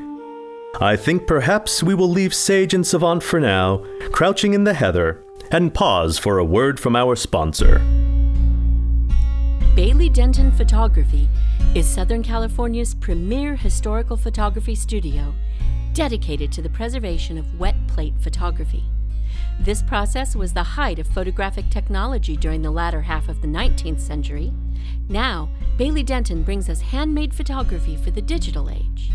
I 0.80 0.96
think 0.96 1.26
perhaps 1.26 1.83
we 1.83 1.94
will 1.94 2.09
leave 2.09 2.35
Sage 2.35 2.74
and 2.74 2.85
Savant 2.85 3.22
for 3.22 3.38
now, 3.38 3.85
crouching 4.11 4.54
in 4.54 4.64
the 4.64 4.74
heather, 4.74 5.22
and 5.52 5.72
pause 5.72 6.18
for 6.18 6.38
a 6.38 6.44
word 6.44 6.80
from 6.80 6.96
our 6.96 7.14
sponsor. 7.14 7.78
Bailey 9.76 10.09
Denton 10.09 10.50
Photography 10.50 11.28
is 11.74 11.88
Southern 11.88 12.22
California's 12.22 12.94
premier 12.94 13.54
historical 13.54 14.16
photography 14.16 14.74
studio 14.74 15.35
dedicated 15.94 16.52
to 16.52 16.61
the 16.61 16.68
preservation 16.68 17.38
of 17.38 17.59
wet 17.59 17.76
plate 17.87 18.14
photography. 18.20 18.85
This 19.61 19.80
process 19.80 20.37
was 20.37 20.52
the 20.52 20.62
height 20.62 20.98
of 20.98 21.07
photographic 21.07 21.70
technology 21.70 22.37
during 22.37 22.62
the 22.62 22.70
latter 22.70 23.02
half 23.02 23.28
of 23.28 23.40
the 23.40 23.48
19th 23.48 24.00
century, 24.00 24.52
Now, 25.09 25.48
Bailey 25.76 26.02
Denton 26.02 26.42
brings 26.42 26.68
us 26.68 26.80
handmade 26.80 27.33
photography 27.33 27.96
for 27.96 28.11
the 28.11 28.20
digital 28.20 28.68
age. 28.68 29.12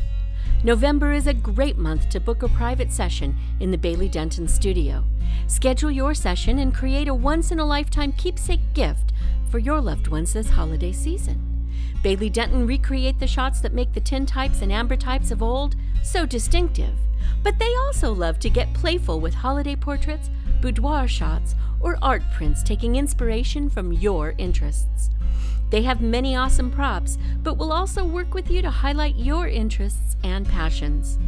November 0.63 1.13
is 1.13 1.27
a 1.27 1.33
great 1.33 1.77
month 1.77 2.09
to 2.09 2.19
book 2.19 2.43
a 2.43 2.49
private 2.49 2.91
session 2.91 3.37
in 3.59 3.71
the 3.71 3.77
Bailey 3.77 4.09
Denton 4.09 4.47
studio. 4.47 5.03
Schedule 5.47 5.91
your 5.91 6.13
session 6.13 6.59
and 6.59 6.75
create 6.75 7.07
a 7.07 7.13
once 7.13 7.51
in 7.51 7.59
a 7.59 7.65
lifetime 7.65 8.11
keepsake 8.13 8.73
gift 8.73 9.13
for 9.49 9.59
your 9.59 9.79
loved 9.79 10.07
ones 10.07 10.33
this 10.33 10.49
holiday 10.49 10.91
season. 10.91 11.48
Bailey 12.01 12.29
Denton 12.29 12.65
recreate 12.65 13.19
the 13.19 13.27
shots 13.27 13.59
that 13.59 13.73
make 13.73 13.93
the 13.93 14.01
tintypes 14.01 14.61
and 14.61 14.71
ambrotypes 14.71 15.31
of 15.31 15.43
old 15.43 15.75
so 16.01 16.25
distinctive, 16.25 16.95
but 17.43 17.59
they 17.59 17.75
also 17.75 18.13
love 18.13 18.39
to 18.39 18.49
get 18.49 18.73
playful 18.73 19.19
with 19.19 19.33
holiday 19.33 19.75
portraits, 19.75 20.29
boudoir 20.61 21.07
shots, 21.07 21.55
or 21.81 21.97
art 22.01 22.23
prints 22.33 22.63
taking 22.63 22.95
inspiration 22.95 23.69
from 23.69 23.91
your 23.91 24.33
interests. 24.37 25.09
They 25.69 25.81
have 25.83 26.01
many 26.01 26.35
awesome 26.35 26.71
props, 26.71 27.17
but 27.43 27.57
will 27.57 27.71
also 27.71 28.03
work 28.03 28.33
with 28.33 28.49
you 28.49 28.61
to 28.61 28.71
highlight 28.71 29.15
your 29.15 29.47
interests 29.47 30.15
and 30.23 30.47
passions. 30.47 31.19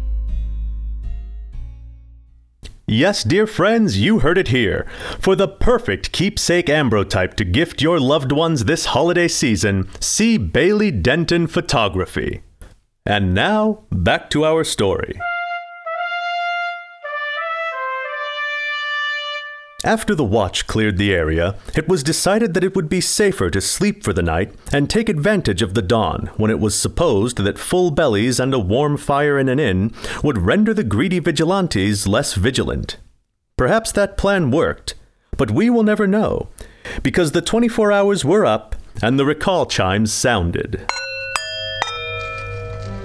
Yes, 2.89 3.25
dear 3.25 3.45
friends, 3.45 3.99
you 3.99 4.19
heard 4.19 4.37
it 4.37 4.47
here. 4.47 4.87
For 5.19 5.35
the 5.35 5.49
perfect 5.49 6.13
keepsake 6.13 6.67
ambrotype 6.67 7.33
to 7.33 7.43
gift 7.43 7.81
your 7.81 7.99
loved 7.99 8.31
ones 8.31 8.63
this 8.63 8.85
holiday 8.85 9.27
season, 9.27 9.89
see 9.99 10.37
Bailey 10.37 10.91
Denton 10.91 11.47
Photography. 11.47 12.43
And 13.05 13.33
now, 13.33 13.83
back 13.91 14.29
to 14.29 14.45
our 14.45 14.63
story. 14.63 15.19
After 19.83 20.15
the 20.15 20.23
watch 20.23 20.65
cleared 20.65 20.97
the 20.97 21.13
area, 21.13 21.55
it 21.75 21.87
was 21.87 22.01
decided 22.01 22.55
that 22.55 22.63
it 22.63 22.75
would 22.75 22.89
be 22.89 22.99
safer 22.99 23.51
to 23.51 23.61
sleep 23.61 24.03
for 24.03 24.11
the 24.11 24.23
night 24.23 24.51
and 24.73 24.89
take 24.89 25.07
advantage 25.07 25.61
of 25.61 25.75
the 25.75 25.83
dawn 25.83 26.31
when 26.35 26.49
it 26.49 26.59
was 26.59 26.75
supposed 26.75 27.37
that 27.37 27.59
full 27.59 27.91
bellies 27.91 28.39
and 28.39 28.55
a 28.55 28.59
warm 28.59 28.97
fire 28.97 29.37
in 29.37 29.47
an 29.47 29.59
inn 29.59 29.93
would 30.23 30.39
render 30.39 30.73
the 30.73 30.83
greedy 30.83 31.19
vigilantes 31.19 32.07
less 32.07 32.33
vigilant. 32.33 32.97
Perhaps 33.55 33.91
that 33.91 34.17
plan 34.17 34.49
worked, 34.49 34.95
but 35.37 35.51
we 35.51 35.69
will 35.69 35.83
never 35.83 36.07
know, 36.07 36.49
because 37.03 37.33
the 37.33 37.41
24 37.41 37.91
hours 37.91 38.25
were 38.25 38.47
up 38.47 38.75
and 39.03 39.19
the 39.19 39.25
recall 39.25 39.67
chimes 39.67 40.11
sounded. 40.11 40.91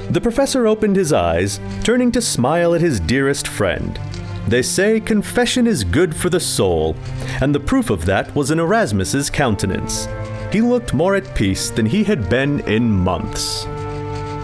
The 0.08 0.22
professor 0.22 0.66
opened 0.66 0.96
his 0.96 1.12
eyes, 1.12 1.60
turning 1.84 2.10
to 2.12 2.22
smile 2.22 2.74
at 2.74 2.80
his 2.80 2.98
dearest 2.98 3.46
friend. 3.46 4.00
They 4.48 4.62
say 4.62 5.00
confession 5.00 5.66
is 5.66 5.84
good 5.84 6.14
for 6.14 6.28
the 6.28 6.40
soul, 6.40 6.96
and 7.40 7.54
the 7.54 7.60
proof 7.60 7.90
of 7.90 8.04
that 8.06 8.34
was 8.34 8.50
in 8.50 8.58
Erasmus's 8.58 9.30
countenance. 9.30 10.08
He 10.52 10.60
looked 10.60 10.92
more 10.92 11.14
at 11.14 11.34
peace 11.34 11.70
than 11.70 11.86
he 11.86 12.04
had 12.04 12.28
been 12.28 12.60
in 12.60 12.90
months. 12.90 13.64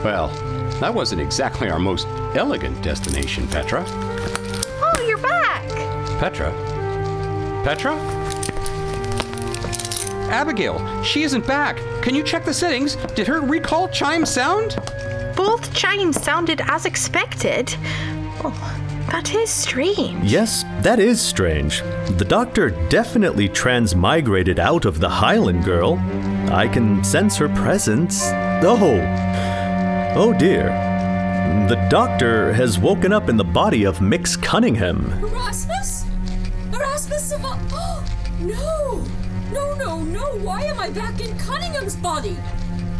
Well, 0.02 0.28
that 0.80 0.94
wasn't 0.94 1.20
exactly 1.20 1.68
our 1.68 1.78
most 1.78 2.06
elegant 2.34 2.80
destination, 2.82 3.46
Petra. 3.48 3.84
Oh, 3.86 5.04
you're 5.06 5.18
back! 5.18 5.68
Petra? 6.20 6.52
Petra? 7.64 7.94
Abigail, 10.30 11.02
she 11.02 11.24
isn't 11.24 11.46
back. 11.46 11.78
Can 12.02 12.14
you 12.14 12.22
check 12.22 12.44
the 12.44 12.54
settings? 12.54 12.96
Did 13.14 13.26
her 13.26 13.40
recall 13.40 13.88
chime 13.88 14.24
sound? 14.24 14.76
Both 15.34 15.74
chimes 15.74 16.22
sounded 16.22 16.60
as 16.68 16.86
expected. 16.86 17.74
Oh, 18.44 18.87
that 19.10 19.34
is 19.34 19.50
strange. 19.50 20.30
Yes, 20.30 20.64
that 20.82 20.98
is 20.98 21.20
strange. 21.20 21.80
The 22.18 22.26
doctor 22.28 22.70
definitely 22.88 23.48
transmigrated 23.48 24.58
out 24.58 24.84
of 24.84 25.00
the 25.00 25.08
Highland 25.08 25.64
girl. 25.64 25.98
I 26.50 26.68
can 26.68 27.02
sense 27.02 27.36
her 27.36 27.48
presence. 27.48 28.22
Oh! 28.62 29.00
Oh 30.14 30.32
dear. 30.38 30.68
The 31.68 31.76
doctor 31.90 32.52
has 32.52 32.78
woken 32.78 33.12
up 33.12 33.28
in 33.28 33.36
the 33.36 33.44
body 33.44 33.84
of 33.84 34.00
Mix 34.00 34.36
Cunningham. 34.36 35.12
Erasmus? 35.22 36.04
Erasmus 36.72 37.32
of 37.32 37.40
Oh, 37.44 38.04
no! 38.40 39.04
No, 39.52 39.74
no, 39.74 40.00
no! 40.00 40.38
Why 40.38 40.62
am 40.62 40.78
I 40.78 40.90
back 40.90 41.20
in 41.20 41.36
Cunningham's 41.38 41.96
body? 41.96 42.34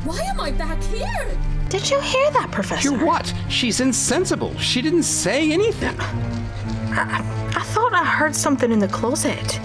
Why 0.05 0.21
am 0.21 0.41
I 0.41 0.53
back 0.53 0.83
here? 0.85 1.39
Did 1.69 1.91
you 1.91 2.01
hear 2.01 2.31
that, 2.31 2.51
Professor? 2.51 2.91
Hear 2.91 3.05
what? 3.05 3.33
She's 3.51 3.81
insensible. 3.81 4.57
She 4.59 4.81
didn't 4.81 5.03
say 5.03 5.53
anything. 5.53 5.95
I, 6.01 7.53
I 7.55 7.63
thought 7.63 7.93
I 7.93 8.05
heard 8.05 8.35
something 8.35 8.73
in 8.73 8.79
the 8.79 8.89
closet. 8.89 9.61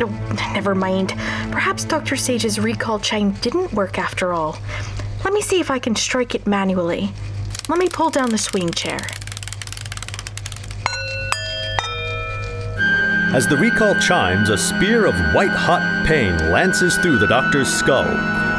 Oh, 0.00 0.36
never 0.54 0.74
mind. 0.74 1.10
Perhaps 1.50 1.84
Dr. 1.84 2.16
Sage's 2.16 2.60
recall 2.60 3.00
chime 3.00 3.32
didn't 3.32 3.72
work 3.72 3.98
after 3.98 4.32
all. 4.32 4.56
Let 5.24 5.32
me 5.32 5.42
see 5.42 5.58
if 5.58 5.70
I 5.70 5.80
can 5.80 5.96
strike 5.96 6.34
it 6.34 6.46
manually. 6.46 7.10
Let 7.68 7.78
me 7.78 7.88
pull 7.88 8.10
down 8.10 8.30
the 8.30 8.38
swing 8.38 8.70
chair. 8.70 9.00
As 13.34 13.46
the 13.48 13.56
recall 13.56 13.94
chimes, 13.94 14.50
a 14.50 14.58
spear 14.58 15.06
of 15.06 15.14
white 15.34 15.50
hot 15.50 16.06
pain 16.06 16.36
lances 16.52 16.98
through 16.98 17.18
the 17.18 17.26
doctor's 17.26 17.68
skull, 17.68 18.04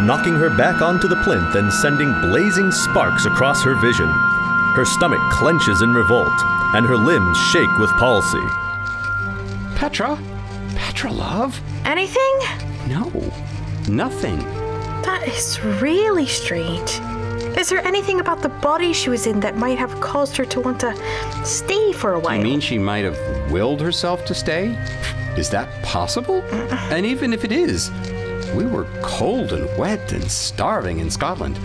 knocking 0.02 0.34
her 0.34 0.50
back 0.50 0.82
onto 0.82 1.08
the 1.08 1.22
plinth 1.24 1.56
and 1.56 1.72
sending 1.72 2.12
blazing 2.22 2.72
sparks 2.72 3.26
across 3.26 3.64
her 3.64 3.76
vision. 3.76 4.10
Her 4.76 4.86
stomach 4.86 5.22
clenches 5.32 5.82
in 5.82 5.94
revolt, 5.94 6.34
and 6.74 6.86
her 6.86 6.98
limbs 6.98 7.38
shake 7.52 7.78
with 7.78 7.92
palsy. 7.92 8.44
Petra? 9.76 10.18
Petra, 10.76 11.12
love? 11.12 11.62
Anything? 11.86 12.40
No, 12.88 13.12
nothing. 13.88 14.40
That 15.04 15.28
is 15.28 15.60
really 15.82 16.26
strange. 16.26 17.00
Is 17.58 17.70
there 17.70 17.86
anything 17.86 18.20
about 18.20 18.42
the 18.42 18.50
body 18.50 18.94
she 18.94 19.10
was 19.10 19.28
in 19.28 19.40
that 19.42 19.56
might 19.56 19.78
have 19.78 20.02
caused 20.02 20.36
her 20.38 20.46
to 20.46 20.60
want 20.60 20.80
to 20.80 20.96
stay 21.46 21.94
for 21.94 22.14
a 22.14 22.20
while? 22.20 22.38
You 22.38 22.44
mean 22.44 22.60
she 22.60 22.80
might 22.80 23.06
have 23.06 23.52
willed 23.52 23.80
herself 23.80 24.26
to 24.26 24.34
stay? 24.34 24.76
Is 25.38 25.50
that 25.52 25.70
possible? 25.84 26.42
And 26.92 27.06
even 27.06 27.32
if 27.32 27.46
it 27.46 27.52
is, 27.52 27.92
we 28.56 28.66
were 28.66 28.86
cold 29.02 29.54
and 29.54 29.68
wet 29.78 30.12
and 30.13 30.30
starving 30.30 31.00
in 31.00 31.10
Scotland. 31.10 31.58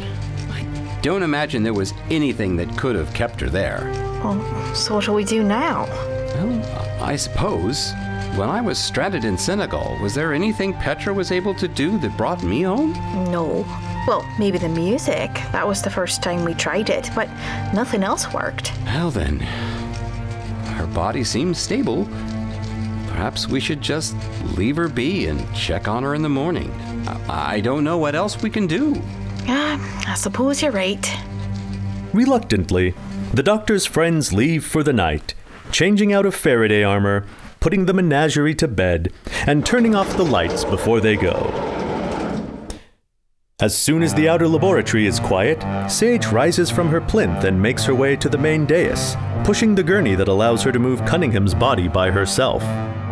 I 0.51 0.63
don't 1.03 1.23
imagine 1.23 1.63
there 1.63 1.75
was 1.75 1.95
anything 2.11 2.57
that 2.57 2.77
could 2.79 2.97
have 2.97 3.13
kept 3.15 3.41
her 3.41 3.49
there. 3.49 3.91
Well, 4.23 4.75
so 4.75 4.95
what 4.95 5.05
shall 5.05 5.15
we 5.15 5.25
do 5.25 5.43
now? 5.43 5.87
Well, 6.35 7.03
I 7.03 7.17
suppose. 7.17 7.93
When 8.37 8.49
I 8.49 8.61
was 8.61 8.79
stranded 8.79 9.25
in 9.25 9.37
Senegal, 9.37 9.99
was 10.01 10.15
there 10.15 10.33
anything 10.33 10.73
Petra 10.75 11.13
was 11.13 11.33
able 11.33 11.55
to 11.57 11.67
do 11.67 11.99
that 11.99 12.17
brought 12.17 12.43
me 12.43 12.63
home? 12.63 12.93
No. 13.31 13.65
Well, 14.07 14.25
maybe 14.39 14.59
the 14.59 14.69
music. 14.69 15.33
That 15.53 15.67
was 15.67 15.83
the 15.83 15.91
first 15.91 16.23
time 16.23 16.45
we 16.45 16.55
tried 16.55 16.89
it, 16.89 17.11
but 17.15 17.29
nothing 17.75 18.03
else 18.03 18.33
worked. 18.33 18.73
Well, 18.85 19.11
then. 19.11 19.41
Her 20.77 20.87
body 20.87 21.25
seems 21.25 21.59
stable. 21.59 22.05
Perhaps 23.19 23.49
we 23.49 23.59
should 23.59 23.81
just 23.81 24.15
leave 24.57 24.77
her 24.77 24.87
be 24.87 25.27
and 25.27 25.45
check 25.53 25.89
on 25.89 26.05
her 26.05 26.15
in 26.15 26.23
the 26.23 26.29
morning. 26.29 26.71
I, 27.09 27.55
I 27.55 27.61
don't 27.61 27.83
know 27.83 27.99
what 27.99 28.15
else 28.15 28.41
we 28.41 28.49
can 28.49 28.69
do. 28.69 28.95
Yeah, 29.45 29.77
I 30.07 30.15
suppose 30.15 30.63
you're 30.63 30.71
right. 30.71 31.05
Reluctantly, 32.13 32.95
the 33.35 33.43
doctor's 33.43 33.87
friends 33.87 34.33
leave 34.33 34.65
for 34.65 34.85
the 34.85 34.93
night, 34.93 35.35
changing 35.73 36.13
out 36.13 36.27
of 36.27 36.35
Faraday 36.37 36.85
armor, 36.85 37.27
putting 37.59 37.87
the 37.87 37.93
menagerie 37.93 38.55
to 38.55 38.69
bed, 38.69 39.13
and 39.49 39.67
turning 39.67 39.97
off 39.97 40.17
the 40.17 40.25
lights 40.25 40.63
before 40.65 41.01
they 41.01 41.17
go. 41.17 41.51
As 43.61 43.77
soon 43.77 44.05
as 44.05 44.15
the 44.15 44.29
outer 44.29 44.47
laboratory 44.47 45.09
is 45.09 45.19
quiet, 45.19 45.61
Sage 45.91 46.27
rises 46.27 46.71
from 46.71 46.87
her 46.91 47.01
plinth 47.01 47.43
and 47.43 47.61
makes 47.61 47.85
her 47.87 47.95
way 47.95 48.15
to 48.15 48.29
the 48.29 48.39
main 48.39 48.65
dais, 48.67 49.17
pushing 49.43 49.75
the 49.75 49.83
gurney 49.83 50.15
that 50.15 50.29
allows 50.29 50.63
her 50.63 50.71
to 50.71 50.79
move 50.79 51.05
Cunningham's 51.05 51.57
body 51.57 51.89
by 51.89 52.09
herself. 52.09 52.63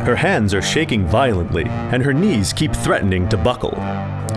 Her 0.07 0.15
hands 0.15 0.55
are 0.55 0.63
shaking 0.63 1.05
violently, 1.05 1.65
and 1.67 2.01
her 2.01 2.15
knees 2.15 2.53
keep 2.53 2.73
threatening 2.73 3.29
to 3.31 3.37
buckle. 3.37 3.75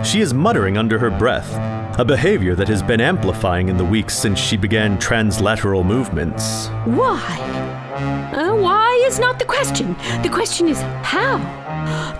She 0.04 0.22
is 0.22 0.34
muttering 0.34 0.80
under 0.80 0.98
her 0.98 1.12
breath, 1.12 1.54
a 2.00 2.06
behavior 2.06 2.56
that 2.56 2.70
has 2.70 2.82
been 2.82 3.02
amplifying 3.02 3.70
in 3.70 3.78
the 3.78 3.86
weeks 3.86 4.18
since 4.18 4.40
she 4.40 4.58
began 4.58 4.98
translateral 4.98 5.86
movements. 5.86 6.70
Why? 6.86 7.79
Uh, 8.00 8.54
why 8.54 9.04
is 9.06 9.20
not 9.20 9.40
the 9.40 9.46
question. 9.46 9.94
The 10.24 10.30
question 10.32 10.68
is 10.70 10.80
how. 11.04 11.38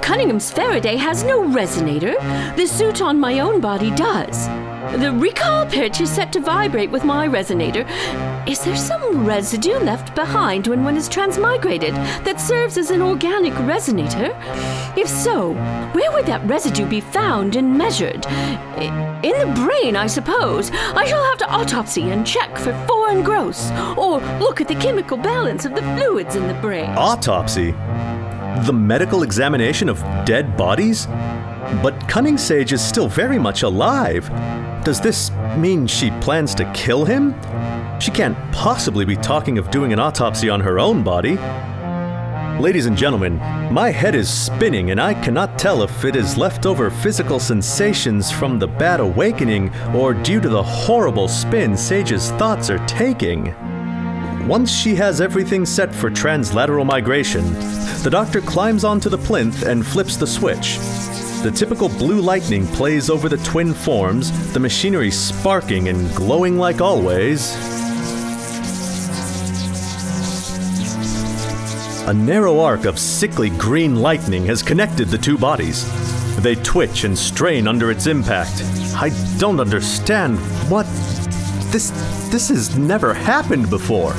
Cunningham's 0.02 0.52
Faraday 0.52 0.96
has 0.98 1.24
no 1.24 1.44
resonator. 1.44 2.16
The 2.56 2.66
suit 2.66 3.02
on 3.02 3.20
my 3.20 3.40
own 3.40 3.62
body 3.62 3.92
does. 3.92 4.48
The 4.80 5.12
recall 5.12 5.66
pitch 5.66 6.00
is 6.00 6.10
set 6.10 6.32
to 6.32 6.40
vibrate 6.40 6.90
with 6.90 7.04
my 7.04 7.28
resonator. 7.28 7.86
Is 8.48 8.64
there 8.64 8.78
some 8.78 9.26
residue 9.26 9.78
left 9.78 10.16
behind 10.16 10.68
when 10.68 10.86
one 10.86 10.96
is 10.96 11.10
transmigrated 11.10 11.94
that 12.24 12.40
serves 12.40 12.78
as 12.78 12.90
an 12.90 13.02
organic 13.02 13.52
resonator? 13.54 14.34
If 14.98 15.10
so, 15.10 15.54
where 15.92 16.12
would 16.14 16.26
that 16.28 16.46
residue 16.46 16.86
be 16.86 17.02
found 17.02 17.58
and 17.58 17.78
measured? 17.78 18.26
In 19.22 19.38
the 19.38 19.52
brain, 19.54 19.98
I 19.98 20.08
suppose. 20.08 20.72
I 20.72 21.06
shall 21.06 21.26
have 21.26 21.38
to 21.40 21.50
autopsy 21.50 22.10
and 22.12 22.26
check 22.26 22.58
for 22.58 22.72
foreign 22.88 23.22
growths, 23.22 23.72
or 23.98 24.22
look 24.40 24.62
at 24.62 24.70
the 24.70 24.76
chemical 24.76 25.18
balance 25.18 25.66
of 25.66 25.76
the 25.76 25.82
fluids 25.82 26.38
in 26.38 26.48
the 26.48 26.54
brain. 26.56 26.90
Autopsy? 26.92 27.72
The 28.66 28.74
medical 28.74 29.24
examination 29.24 29.90
of 29.90 30.00
dead 30.26 30.56
bodies? 30.56 31.06
But 31.84 32.08
Cunning 32.08 32.38
Sage 32.38 32.72
is 32.72 32.82
still 32.82 33.10
very 33.10 33.38
much 33.38 33.64
alive. 33.64 34.30
Does 34.90 35.00
this 35.00 35.30
mean 35.56 35.86
she 35.86 36.10
plans 36.20 36.56
to 36.56 36.66
kill 36.74 37.06
him? 37.06 37.36
She 38.02 38.10
can't 38.10 38.36
possibly 38.52 39.06
be 39.06 39.16
talking 39.16 39.60
of 39.60 39.70
doing 39.70 39.94
an 39.94 40.00
autopsy 40.00 40.50
on 40.50 40.62
her 40.62 40.80
own 40.80 41.04
body. 41.04 41.38
Ladies 42.60 42.88
and 42.88 42.98
gentlemen, 42.98 43.38
my 43.72 43.92
head 43.92 44.16
is 44.16 44.34
spinning 44.34 44.90
and 44.90 45.00
I 45.00 45.14
cannot 45.14 45.60
tell 45.60 45.84
if 45.84 46.04
it 46.06 46.16
is 46.16 46.38
leftover 46.38 46.90
physical 46.90 47.40
sensations 47.40 48.32
from 48.32 48.58
the 48.58 48.66
bad 48.66 49.00
awakening 49.00 49.72
or 49.94 50.16
due 50.16 50.42
to 50.42 50.50
the 50.50 50.64
horrible 50.64 51.28
spin 51.28 51.78
Sage's 51.78 52.32
thoughts 52.32 52.72
are 52.72 52.84
taking. 52.88 53.54
Once 54.48 54.72
she 54.72 54.96
has 54.96 55.22
everything 55.22 55.68
set 55.68 55.94
for 55.94 56.10
translateral 56.10 56.84
migration, 56.84 57.44
the 58.02 58.10
doctor 58.10 58.42
climbs 58.42 58.84
onto 58.84 59.08
the 59.08 59.20
plinth 59.20 59.62
and 59.62 59.86
flips 59.86 60.18
the 60.18 60.26
switch. 60.26 60.80
The 61.42 61.52
typical 61.52 61.88
blue 61.88 62.20
lightning 62.20 62.68
plays 62.68 63.10
over 63.10 63.30
the 63.30 63.38
twin 63.38 63.74
forms, 63.74 64.52
the 64.52 64.60
machinery 64.60 65.10
sparking 65.10 65.88
and 65.88 66.14
glowing 66.14 66.58
like 66.58 66.82
always. 66.82 67.56
A 72.10 72.14
narrow 72.14 72.60
arc 72.60 72.84
of 72.84 73.00
sickly 73.00 73.52
green 73.52 73.96
lightning 73.96 74.46
has 74.48 74.62
connected 74.62 75.08
the 75.08 75.18
two 75.18 75.38
bodies. 75.38 75.86
They 76.42 76.56
twitch 76.56 77.06
and 77.06 77.18
strain 77.18 77.70
under 77.70 77.90
its 77.90 78.06
impact. 78.06 78.62
I 78.96 79.12
don't 79.38 79.62
understand 79.62 80.40
what. 80.70 80.88
This. 81.72 81.92
This 82.32 82.50
has 82.50 82.78
never 82.78 83.14
happened 83.14 83.70
before. 83.70 84.14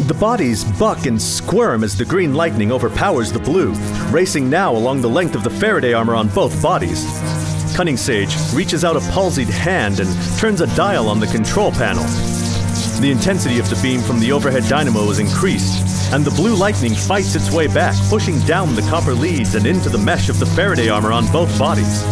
The 0.00 0.14
bodies 0.14 0.64
buck 0.64 1.06
and 1.06 1.20
squirm 1.20 1.84
as 1.84 1.96
the 1.96 2.04
green 2.04 2.34
lightning 2.34 2.72
overpowers 2.72 3.30
the 3.30 3.38
blue, 3.38 3.72
racing 4.10 4.48
now 4.48 4.74
along 4.74 5.00
the 5.00 5.08
length 5.08 5.34
of 5.34 5.44
the 5.44 5.50
Faraday 5.50 5.92
armor 5.92 6.14
on 6.14 6.28
both 6.28 6.60
bodies. 6.62 7.06
Cunning 7.76 7.96
Sage 7.96 8.34
reaches 8.52 8.84
out 8.84 8.96
a 8.96 9.00
palsied 9.12 9.48
hand 9.48 10.00
and 10.00 10.10
turns 10.38 10.60
a 10.60 10.76
dial 10.76 11.08
on 11.08 11.20
the 11.20 11.26
control 11.26 11.70
panel. 11.72 12.04
The 13.00 13.10
intensity 13.10 13.58
of 13.58 13.68
the 13.68 13.80
beam 13.82 14.00
from 14.00 14.18
the 14.18 14.32
overhead 14.32 14.64
dynamo 14.68 15.08
is 15.10 15.18
increased, 15.18 16.12
and 16.12 16.24
the 16.24 16.30
blue 16.32 16.56
lightning 16.56 16.94
fights 16.94 17.34
its 17.34 17.52
way 17.52 17.66
back, 17.66 17.94
pushing 18.08 18.40
down 18.40 18.74
the 18.74 18.82
copper 18.82 19.14
leads 19.14 19.54
and 19.54 19.66
into 19.66 19.88
the 19.88 19.98
mesh 19.98 20.28
of 20.28 20.38
the 20.38 20.46
Faraday 20.46 20.88
armor 20.88 21.12
on 21.12 21.30
both 21.30 21.56
bodies. 21.58 22.02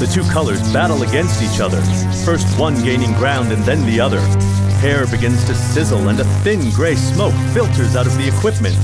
The 0.00 0.10
two 0.12 0.22
colors 0.30 0.60
battle 0.72 1.02
against 1.02 1.42
each 1.42 1.60
other, 1.60 1.80
first 2.24 2.58
one 2.58 2.82
gaining 2.82 3.12
ground 3.14 3.52
and 3.52 3.62
then 3.64 3.84
the 3.86 4.00
other. 4.00 4.20
Hair 4.78 5.06
begins 5.08 5.44
to 5.46 5.54
sizzle 5.56 6.08
and 6.08 6.20
a 6.20 6.24
thin 6.44 6.70
gray 6.70 6.94
smoke 6.94 7.34
filters 7.52 7.96
out 7.96 8.06
of 8.06 8.16
the 8.16 8.28
equipment. 8.28 8.76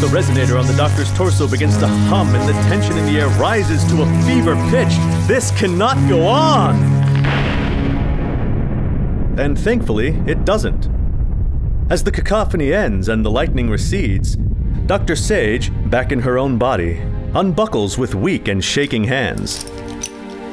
The 0.00 0.06
resonator 0.06 0.58
on 0.58 0.66
the 0.66 0.74
doctor's 0.74 1.12
torso 1.14 1.46
begins 1.46 1.76
to 1.78 1.86
hum 1.86 2.34
and 2.34 2.48
the 2.48 2.54
tension 2.62 2.96
in 2.96 3.04
the 3.04 3.20
air 3.20 3.28
rises 3.38 3.84
to 3.90 4.02
a 4.02 4.22
fever 4.22 4.54
pitch. 4.70 4.96
This 5.28 5.50
cannot 5.50 5.96
go 6.08 6.26
on! 6.26 6.76
And 9.38 9.58
thankfully, 9.58 10.08
it 10.26 10.46
doesn't. 10.46 10.88
As 11.90 12.04
the 12.04 12.10
cacophony 12.10 12.72
ends 12.72 13.10
and 13.10 13.22
the 13.22 13.30
lightning 13.30 13.68
recedes, 13.68 14.36
Dr. 14.86 15.14
Sage, 15.14 15.70
back 15.90 16.10
in 16.10 16.20
her 16.20 16.38
own 16.38 16.56
body, 16.56 17.02
unbuckles 17.34 17.98
with 17.98 18.14
weak 18.14 18.48
and 18.48 18.64
shaking 18.64 19.04
hands. 19.04 19.66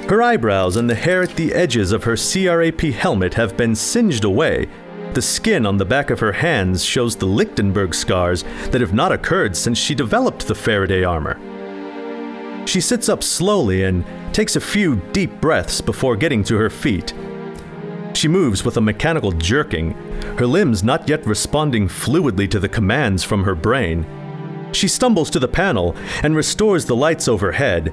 Her 0.08 0.22
eyebrows 0.22 0.76
and 0.76 0.88
the 0.88 0.94
hair 0.94 1.24
at 1.24 1.36
the 1.36 1.52
edges 1.52 1.92
of 1.92 2.04
her 2.04 2.16
CRAP 2.16 2.82
helmet 2.94 3.34
have 3.34 3.58
been 3.58 3.76
singed 3.76 4.24
away. 4.24 4.68
The 5.14 5.22
skin 5.22 5.66
on 5.66 5.78
the 5.78 5.86
back 5.86 6.12
of 6.12 6.20
her 6.20 6.32
hands 6.32 6.86
shows 6.86 7.16
the 7.16 7.26
Lichtenberg 7.26 7.96
scars 7.96 8.44
that 8.70 8.82
have 8.82 8.94
not 8.94 9.12
occurred 9.12 9.58
since 9.58 9.80
she 9.80 9.96
developed 9.96 10.46
the 10.46 10.54
Faraday 10.54 11.04
armor. 11.04 11.40
She 12.68 12.82
sits 12.82 13.10
up 13.10 13.24
slowly 13.24 13.86
and 13.86 14.06
takes 14.32 14.56
a 14.56 14.62
few 14.62 14.98
deep 15.12 15.42
breaths 15.42 15.82
before 15.82 16.16
getting 16.16 16.44
to 16.44 16.58
her 16.58 16.70
feet. 16.70 17.12
She 18.14 18.28
moves 18.28 18.64
with 18.64 18.78
a 18.78 18.82
mechanical 18.82 19.32
jerking, 19.32 19.94
her 20.38 20.46
limbs 20.46 20.84
not 20.84 21.10
yet 21.10 21.26
responding 21.26 21.88
fluidly 21.88 22.48
to 22.52 22.60
the 22.60 22.70
commands 22.70 23.24
from 23.24 23.44
her 23.44 23.56
brain. 23.56 24.06
She 24.72 24.88
stumbles 24.88 25.32
to 25.32 25.40
the 25.40 25.48
panel 25.48 25.96
and 26.22 26.36
restores 26.36 26.86
the 26.86 26.96
lights 26.96 27.28
overhead. 27.28 27.92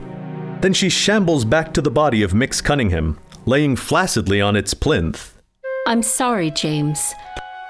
Then 0.63 0.73
she 0.73 0.89
shambles 0.89 1.45
back 1.45 1.75
to 1.75 1.83
the 1.83 1.91
body 1.91 2.23
of 2.23 2.35
Mix 2.35 2.61
Cunningham, 2.61 3.19
laying 3.47 3.75
flaccidly 3.75 4.41
on 4.41 4.55
its 4.55 4.75
plinth. 4.75 5.35
I'm 5.89 6.05
sorry, 6.05 6.53
James. 6.53 7.13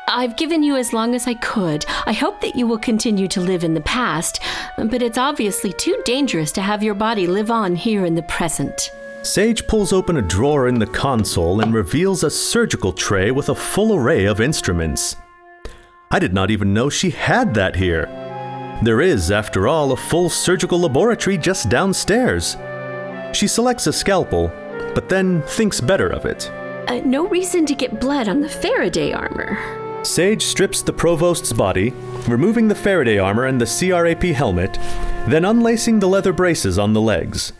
I've 0.09 0.37
given 0.37 0.63
you 0.63 0.77
as 0.77 0.93
long 0.93 1.15
as 1.15 1.27
I 1.27 1.33
could. 1.35 1.87
I 2.05 2.13
hope 2.13 2.43
that 2.43 2.55
you 2.55 2.67
will 2.67 2.79
continue 2.79 3.29
to 3.29 3.41
live 3.41 3.65
in 3.65 3.73
the 3.73 3.81
past, 3.81 4.41
but 4.77 5.01
it's 5.01 5.17
obviously 5.17 5.73
too 5.73 6.03
dangerous 6.05 6.53
to 6.53 6.61
have 6.61 6.83
your 6.83 6.95
body 6.95 7.27
live 7.27 7.51
on 7.51 7.77
here 7.77 8.05
in 8.05 8.15
the 8.15 8.25
present. 8.25 8.91
Sage 9.23 9.67
pulls 9.67 9.95
open 9.95 10.19
a 10.19 10.23
drawer 10.23 10.69
in 10.69 10.79
the 10.79 10.87
console 10.87 11.63
and 11.63 11.73
reveals 11.73 12.25
a 12.25 12.31
surgical 12.31 12.93
tray 12.93 13.31
with 13.31 13.49
a 13.49 13.55
full 13.55 13.97
array 13.97 14.27
of 14.27 14.39
instruments. 14.39 15.17
I 16.11 16.19
did 16.19 16.35
not 16.35 16.51
even 16.51 16.75
know 16.75 16.91
she 16.91 17.09
had 17.09 17.55
that 17.55 17.77
here. 17.77 18.05
There 18.83 19.01
is, 19.01 19.31
after 19.31 19.67
all, 19.67 19.93
a 19.93 19.97
full 19.97 20.29
surgical 20.29 20.81
laboratory 20.81 21.39
just 21.39 21.71
downstairs. 21.71 22.57
She 23.33 23.49
selects 23.49 23.87
a 23.87 23.93
scalpel, 23.93 24.53
but 24.95 25.09
then 25.09 25.43
thinks 25.43 25.81
better 25.81 26.09
of 26.09 26.27
it. 26.27 26.51
Uh, 26.89 27.01
no 27.05 27.27
reason 27.29 27.65
to 27.67 27.75
get 27.75 28.01
blood 28.01 28.29
on 28.29 28.41
the 28.41 28.49
Faraday 28.49 29.13
armor. 29.13 30.05
Sage 30.05 30.43
strips 30.43 30.83
the 30.83 30.93
provost's 30.93 31.53
body, 31.53 31.91
removing 32.27 32.69
the 32.69 32.75
Faraday 32.75 33.19
armor 33.19 33.47
and 33.47 33.61
the 33.61 33.67
CRAP 33.67 34.23
helmet, 34.35 34.75
then 35.29 35.45
unlacing 35.45 36.01
the 36.01 36.09
leather 36.09 36.33
braces 36.33 36.79
on 36.79 36.93
the 36.93 37.01
legs. 37.01 37.53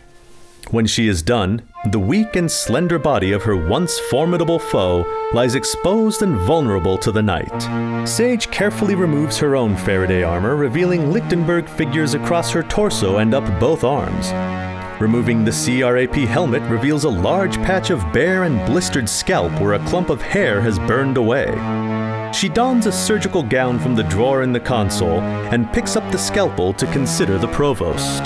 When 0.71 0.85
she 0.85 1.07
is 1.07 1.21
done, 1.21 1.61
the 1.91 1.99
weak 1.99 2.35
and 2.35 2.49
slender 2.51 2.99
body 2.99 3.31
of 3.31 3.43
her 3.43 3.55
once 3.55 3.99
formidable 3.99 4.59
foe 4.59 5.05
lies 5.33 5.55
exposed 5.55 6.21
and 6.21 6.35
vulnerable 6.37 6.97
to 6.99 7.11
the 7.11 7.21
night. 7.21 8.07
Sage 8.07 8.49
carefully 8.51 8.95
removes 8.95 9.37
her 9.37 9.55
own 9.55 9.77
Faraday 9.77 10.23
armor, 10.23 10.55
revealing 10.55 11.11
Lichtenberg 11.11 11.67
figures 11.67 12.13
across 12.13 12.51
her 12.51 12.63
torso 12.63 13.17
and 13.17 13.33
up 13.33 13.59
both 13.59 13.83
arms. 13.83 14.31
Removing 14.99 15.43
the 15.43 15.51
CRAP 15.51 16.15
helmet 16.27 16.61
reveals 16.69 17.03
a 17.03 17.09
large 17.09 17.57
patch 17.57 17.89
of 17.89 17.99
bare 18.13 18.43
and 18.43 18.63
blistered 18.65 19.09
scalp 19.09 19.51
where 19.59 19.73
a 19.73 19.85
clump 19.87 20.09
of 20.09 20.21
hair 20.21 20.61
has 20.61 20.77
burned 20.79 21.17
away. 21.17 21.47
She 22.31 22.47
dons 22.47 22.85
a 22.85 22.91
surgical 22.91 23.43
gown 23.43 23.79
from 23.79 23.95
the 23.95 24.03
drawer 24.03 24.43
in 24.43 24.53
the 24.53 24.59
console 24.59 25.19
and 25.19 25.71
picks 25.73 25.95
up 25.95 26.09
the 26.11 26.17
scalpel 26.17 26.73
to 26.73 26.85
consider 26.91 27.37
the 27.37 27.47
provost. 27.47 28.23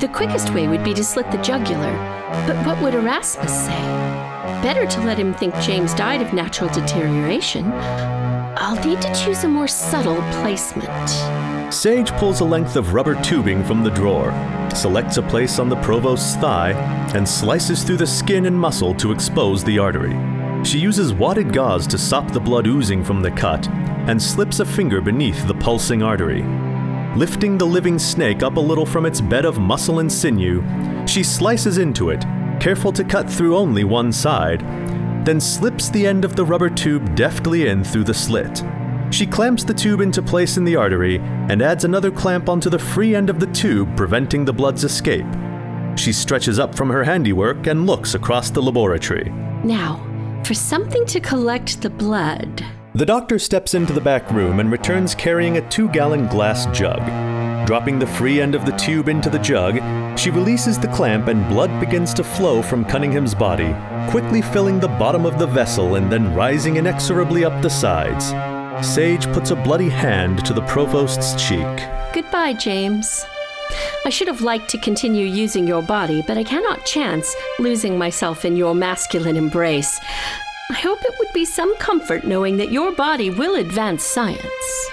The 0.00 0.10
quickest 0.12 0.54
way 0.54 0.68
would 0.68 0.84
be 0.84 0.94
to 0.94 1.04
slit 1.04 1.30
the 1.30 1.38
jugular, 1.38 1.92
but 2.46 2.64
what 2.64 2.80
would 2.80 2.94
Erasmus 2.94 3.66
say? 3.66 3.80
Better 4.62 4.86
to 4.86 5.00
let 5.00 5.18
him 5.18 5.34
think 5.34 5.54
James 5.56 5.94
died 5.94 6.22
of 6.22 6.32
natural 6.32 6.70
deterioration. 6.70 7.70
I'll 8.56 8.82
need 8.86 9.02
to 9.02 9.14
choose 9.14 9.44
a 9.44 9.48
more 9.48 9.68
subtle 9.68 10.22
placement. 10.40 11.72
Sage 11.72 12.12
pulls 12.12 12.40
a 12.40 12.44
length 12.44 12.76
of 12.76 12.94
rubber 12.94 13.20
tubing 13.22 13.64
from 13.64 13.82
the 13.82 13.90
drawer, 13.90 14.30
selects 14.76 15.16
a 15.16 15.22
place 15.22 15.58
on 15.58 15.68
the 15.68 15.80
provost's 15.82 16.36
thigh, 16.36 16.72
and 17.14 17.28
slices 17.28 17.82
through 17.82 17.98
the 17.98 18.06
skin 18.06 18.46
and 18.46 18.58
muscle 18.58 18.94
to 18.94 19.12
expose 19.12 19.64
the 19.64 19.78
artery. 19.78 20.14
She 20.64 20.78
uses 20.78 21.12
wadded 21.12 21.52
gauze 21.52 21.86
to 21.88 21.98
stop 21.98 22.30
the 22.30 22.40
blood 22.40 22.66
oozing 22.66 23.04
from 23.04 23.20
the 23.20 23.30
cut 23.30 23.68
and 23.68 24.20
slips 24.20 24.60
a 24.60 24.64
finger 24.64 25.00
beneath 25.00 25.46
the 25.46 25.54
pulsing 25.54 26.02
artery. 26.02 26.42
Lifting 27.16 27.58
the 27.58 27.66
living 27.66 27.98
snake 27.98 28.42
up 28.42 28.56
a 28.56 28.60
little 28.60 28.86
from 28.86 29.06
its 29.06 29.20
bed 29.20 29.44
of 29.44 29.58
muscle 29.58 30.00
and 30.00 30.10
sinew, 30.10 30.62
she 31.06 31.22
slices 31.22 31.78
into 31.78 32.10
it, 32.10 32.24
careful 32.60 32.92
to 32.92 33.04
cut 33.04 33.30
through 33.30 33.56
only 33.56 33.84
one 33.84 34.10
side, 34.10 34.60
then 35.24 35.40
slips 35.40 35.88
the 35.90 36.06
end 36.06 36.24
of 36.24 36.34
the 36.34 36.44
rubber 36.44 36.70
tube 36.70 37.14
deftly 37.14 37.68
in 37.68 37.84
through 37.84 38.04
the 38.04 38.14
slit. 38.14 38.62
She 39.14 39.26
clamps 39.26 39.62
the 39.62 39.72
tube 39.72 40.00
into 40.00 40.20
place 40.20 40.56
in 40.56 40.64
the 40.64 40.74
artery 40.74 41.18
and 41.20 41.62
adds 41.62 41.84
another 41.84 42.10
clamp 42.10 42.48
onto 42.48 42.68
the 42.68 42.80
free 42.80 43.14
end 43.14 43.30
of 43.30 43.38
the 43.38 43.46
tube, 43.46 43.96
preventing 43.96 44.44
the 44.44 44.52
blood's 44.52 44.82
escape. 44.82 45.24
She 45.94 46.12
stretches 46.12 46.58
up 46.58 46.74
from 46.74 46.90
her 46.90 47.04
handiwork 47.04 47.68
and 47.68 47.86
looks 47.86 48.16
across 48.16 48.50
the 48.50 48.60
laboratory. 48.60 49.30
Now, 49.62 50.04
for 50.44 50.54
something 50.54 51.06
to 51.06 51.20
collect 51.20 51.80
the 51.80 51.90
blood. 51.90 52.64
The 52.96 53.06
doctor 53.06 53.38
steps 53.38 53.74
into 53.74 53.92
the 53.92 54.00
back 54.00 54.32
room 54.32 54.58
and 54.58 54.72
returns 54.72 55.14
carrying 55.14 55.58
a 55.58 55.68
two 55.70 55.88
gallon 55.90 56.26
glass 56.26 56.66
jug. 56.76 56.98
Dropping 57.68 58.00
the 58.00 58.08
free 58.08 58.40
end 58.40 58.56
of 58.56 58.66
the 58.66 58.76
tube 58.76 59.08
into 59.08 59.30
the 59.30 59.38
jug, 59.38 59.76
she 60.18 60.30
releases 60.30 60.76
the 60.76 60.88
clamp 60.88 61.28
and 61.28 61.48
blood 61.48 61.78
begins 61.78 62.14
to 62.14 62.24
flow 62.24 62.62
from 62.62 62.84
Cunningham's 62.84 63.32
body, 63.32 63.76
quickly 64.10 64.42
filling 64.42 64.80
the 64.80 64.88
bottom 64.88 65.24
of 65.24 65.38
the 65.38 65.46
vessel 65.46 65.94
and 65.94 66.10
then 66.10 66.34
rising 66.34 66.78
inexorably 66.78 67.44
up 67.44 67.62
the 67.62 67.70
sides. 67.70 68.34
Sage 68.82 69.26
puts 69.32 69.50
a 69.50 69.56
bloody 69.56 69.88
hand 69.88 70.44
to 70.44 70.52
the 70.52 70.62
provost's 70.62 71.34
cheek. 71.40 71.66
Goodbye, 72.12 72.54
James. 72.54 73.24
I 74.04 74.10
should 74.10 74.28
have 74.28 74.40
liked 74.40 74.68
to 74.70 74.78
continue 74.78 75.26
using 75.26 75.66
your 75.66 75.82
body, 75.82 76.22
but 76.26 76.36
I 76.36 76.44
cannot 76.44 76.84
chance 76.84 77.34
losing 77.58 77.96
myself 77.96 78.44
in 78.44 78.56
your 78.56 78.74
masculine 78.74 79.36
embrace. 79.36 80.00
I 80.70 80.74
hope 80.74 81.04
it 81.04 81.14
would 81.18 81.32
be 81.32 81.44
some 81.44 81.76
comfort 81.78 82.24
knowing 82.24 82.56
that 82.56 82.72
your 82.72 82.92
body 82.92 83.30
will 83.30 83.56
advance 83.56 84.02
science. 84.02 84.90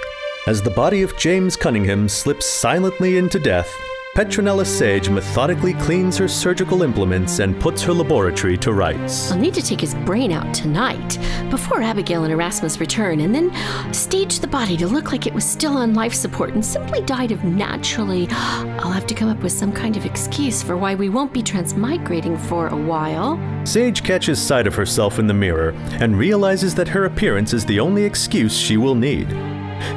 As 0.47 0.61
the 0.61 0.69
body 0.69 1.01
of 1.01 1.17
James 1.17 1.55
Cunningham 1.55 2.07
slips 2.07 2.45
silently 2.45 3.17
into 3.17 3.39
death, 3.39 3.71
Petronella 4.15 4.65
Sage 4.65 5.09
methodically 5.09 5.73
cleans 5.75 6.17
her 6.17 6.27
surgical 6.27 6.83
implements 6.83 7.39
and 7.39 7.57
puts 7.57 7.81
her 7.81 7.93
laboratory 7.93 8.57
to 8.57 8.73
rights. 8.73 9.31
I'll 9.31 9.37
need 9.37 9.53
to 9.53 9.61
take 9.61 9.79
his 9.79 9.95
brain 9.95 10.33
out 10.33 10.53
tonight 10.53 11.17
before 11.49 11.81
Abigail 11.81 12.25
and 12.25 12.33
Erasmus 12.33 12.81
return, 12.81 13.21
and 13.21 13.33
then 13.33 13.53
stage 13.93 14.39
the 14.39 14.47
body 14.47 14.75
to 14.75 14.87
look 14.89 15.13
like 15.13 15.27
it 15.27 15.33
was 15.33 15.45
still 15.45 15.77
on 15.77 15.93
life 15.93 16.13
support 16.13 16.49
and 16.49 16.65
simply 16.65 17.01
died 17.03 17.31
of 17.31 17.45
naturally. 17.45 18.27
I'll 18.31 18.91
have 18.91 19.07
to 19.07 19.15
come 19.15 19.29
up 19.29 19.41
with 19.41 19.53
some 19.53 19.71
kind 19.71 19.95
of 19.95 20.05
excuse 20.05 20.61
for 20.61 20.75
why 20.75 20.93
we 20.93 21.07
won't 21.07 21.31
be 21.31 21.41
transmigrating 21.41 22.37
for 22.37 22.67
a 22.67 22.75
while. 22.75 23.39
Sage 23.65 24.03
catches 24.03 24.41
sight 24.41 24.67
of 24.67 24.75
herself 24.75 25.19
in 25.19 25.27
the 25.27 25.33
mirror 25.33 25.69
and 26.01 26.17
realizes 26.17 26.75
that 26.75 26.89
her 26.89 27.05
appearance 27.05 27.53
is 27.53 27.65
the 27.65 27.79
only 27.79 28.03
excuse 28.03 28.57
she 28.57 28.75
will 28.75 28.95
need. 28.95 29.29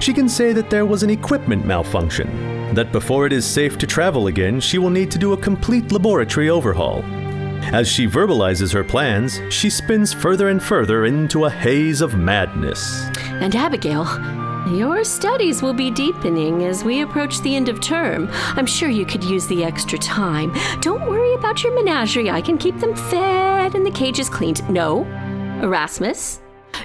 She 0.00 0.12
can 0.12 0.28
say 0.28 0.52
that 0.52 0.70
there 0.70 0.86
was 0.86 1.02
an 1.02 1.10
equipment 1.10 1.64
malfunction, 1.64 2.74
that 2.74 2.92
before 2.92 3.26
it 3.26 3.32
is 3.32 3.44
safe 3.44 3.78
to 3.78 3.86
travel 3.86 4.26
again, 4.26 4.60
she 4.60 4.78
will 4.78 4.90
need 4.90 5.10
to 5.10 5.18
do 5.18 5.32
a 5.32 5.36
complete 5.36 5.92
laboratory 5.92 6.50
overhaul. 6.50 7.02
As 7.72 7.88
she 7.88 8.06
verbalizes 8.06 8.72
her 8.72 8.84
plans, 8.84 9.40
she 9.50 9.70
spins 9.70 10.12
further 10.12 10.48
and 10.48 10.62
further 10.62 11.06
into 11.06 11.46
a 11.46 11.50
haze 11.50 12.00
of 12.00 12.14
madness. 12.14 13.08
And 13.40 13.56
Abigail, 13.56 14.04
your 14.68 15.02
studies 15.02 15.62
will 15.62 15.72
be 15.72 15.90
deepening 15.90 16.64
as 16.64 16.84
we 16.84 17.02
approach 17.02 17.40
the 17.40 17.56
end 17.56 17.68
of 17.68 17.80
term. 17.80 18.28
I'm 18.32 18.66
sure 18.66 18.88
you 18.88 19.04
could 19.04 19.24
use 19.24 19.46
the 19.46 19.64
extra 19.64 19.98
time. 19.98 20.54
Don't 20.80 21.08
worry 21.08 21.34
about 21.34 21.62
your 21.62 21.74
menagerie. 21.74 22.30
I 22.30 22.40
can 22.40 22.58
keep 22.58 22.78
them 22.78 22.94
fed 22.94 23.74
and 23.74 23.84
the 23.84 23.90
cages 23.90 24.28
cleaned. 24.28 24.68
No, 24.70 25.04
Erasmus, 25.62 26.40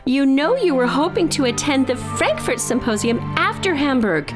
you 0.05 0.25
know 0.25 0.55
you 0.55 0.75
were 0.75 0.87
hoping 0.87 1.29
to 1.29 1.45
attend 1.45 1.87
the 1.87 1.95
Frankfurt 1.95 2.59
Symposium 2.59 3.19
after 3.37 3.75
Hamburg. 3.75 4.31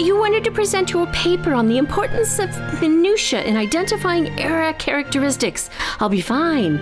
You 0.00 0.18
wanted 0.18 0.44
to 0.44 0.50
present 0.50 0.90
your 0.90 1.06
paper 1.08 1.52
on 1.52 1.68
the 1.68 1.76
importance 1.76 2.38
of 2.38 2.50
minutiae 2.80 3.42
in 3.42 3.56
identifying 3.56 4.28
era 4.40 4.72
characteristics. 4.74 5.68
I'll 5.98 6.08
be 6.08 6.20
fine. 6.20 6.76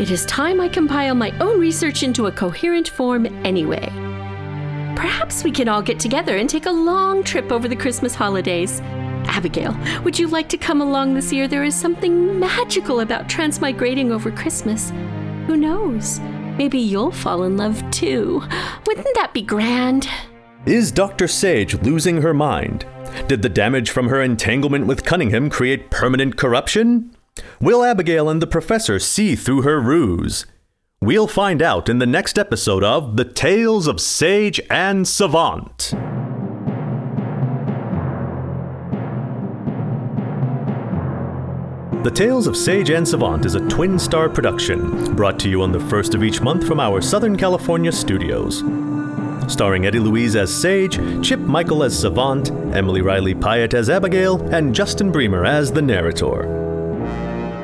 It 0.00 0.10
is 0.10 0.24
time 0.26 0.60
I 0.60 0.68
compile 0.68 1.14
my 1.14 1.36
own 1.38 1.58
research 1.58 2.02
into 2.02 2.26
a 2.26 2.32
coherent 2.32 2.88
form 2.88 3.26
anyway. 3.44 3.88
Perhaps 4.94 5.42
we 5.42 5.50
can 5.50 5.68
all 5.68 5.82
get 5.82 5.98
together 5.98 6.36
and 6.36 6.48
take 6.48 6.66
a 6.66 6.70
long 6.70 7.24
trip 7.24 7.50
over 7.50 7.66
the 7.66 7.76
Christmas 7.76 8.14
holidays. 8.14 8.80
Abigail, 9.26 9.76
would 10.04 10.18
you 10.18 10.28
like 10.28 10.48
to 10.50 10.56
come 10.56 10.80
along 10.80 11.14
this 11.14 11.32
year? 11.32 11.48
There 11.48 11.64
is 11.64 11.74
something 11.74 12.38
magical 12.38 13.00
about 13.00 13.28
transmigrating 13.28 14.10
over 14.10 14.30
Christmas. 14.30 14.90
Who 15.46 15.56
knows? 15.56 16.20
Maybe 16.58 16.78
you'll 16.78 17.10
fall 17.10 17.44
in 17.44 17.56
love 17.56 17.82
too. 17.90 18.42
Wouldn't 18.86 19.14
that 19.14 19.32
be 19.32 19.42
grand? 19.42 20.08
Is 20.66 20.92
Dr. 20.92 21.26
Sage 21.26 21.74
losing 21.82 22.22
her 22.22 22.34
mind? 22.34 22.86
Did 23.26 23.42
the 23.42 23.48
damage 23.48 23.90
from 23.90 24.08
her 24.08 24.20
entanglement 24.20 24.86
with 24.86 25.04
Cunningham 25.04 25.50
create 25.50 25.90
permanent 25.90 26.36
corruption? 26.36 27.16
Will 27.60 27.82
Abigail 27.82 28.28
and 28.28 28.40
the 28.40 28.46
professor 28.46 28.98
see 28.98 29.34
through 29.34 29.62
her 29.62 29.80
ruse? 29.80 30.46
We'll 31.00 31.26
find 31.26 31.62
out 31.62 31.88
in 31.88 31.98
the 31.98 32.06
next 32.06 32.38
episode 32.38 32.84
of 32.84 33.16
The 33.16 33.24
Tales 33.24 33.86
of 33.86 34.00
Sage 34.00 34.60
and 34.70 35.08
Savant. 35.08 35.94
The 42.02 42.10
Tales 42.10 42.48
of 42.48 42.56
Sage 42.56 42.90
and 42.90 43.06
Savant 43.06 43.46
is 43.46 43.54
a 43.54 43.68
twin 43.68 43.96
star 43.96 44.28
production 44.28 45.14
brought 45.14 45.38
to 45.38 45.48
you 45.48 45.62
on 45.62 45.70
the 45.70 45.78
first 45.78 46.14
of 46.14 46.24
each 46.24 46.40
month 46.40 46.66
from 46.66 46.80
our 46.80 47.00
Southern 47.00 47.36
California 47.36 47.92
studios. 47.92 48.64
Starring 49.46 49.86
Eddie 49.86 50.00
Louise 50.00 50.34
as 50.34 50.52
Sage, 50.52 50.98
Chip 51.24 51.38
Michael 51.38 51.84
as 51.84 51.96
Savant, 51.96 52.50
Emily 52.74 53.02
Riley 53.02 53.36
Pyatt 53.36 53.72
as 53.72 53.88
Abigail, 53.88 54.42
and 54.52 54.74
Justin 54.74 55.12
Bremer 55.12 55.44
as 55.46 55.70
the 55.70 55.80
narrator. 55.80 56.42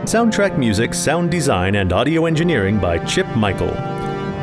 Soundtrack 0.04 0.56
music, 0.56 0.94
sound 0.94 1.32
design, 1.32 1.74
and 1.74 1.92
audio 1.92 2.26
engineering 2.26 2.78
by 2.78 3.04
Chip 3.06 3.26
Michael. 3.34 3.74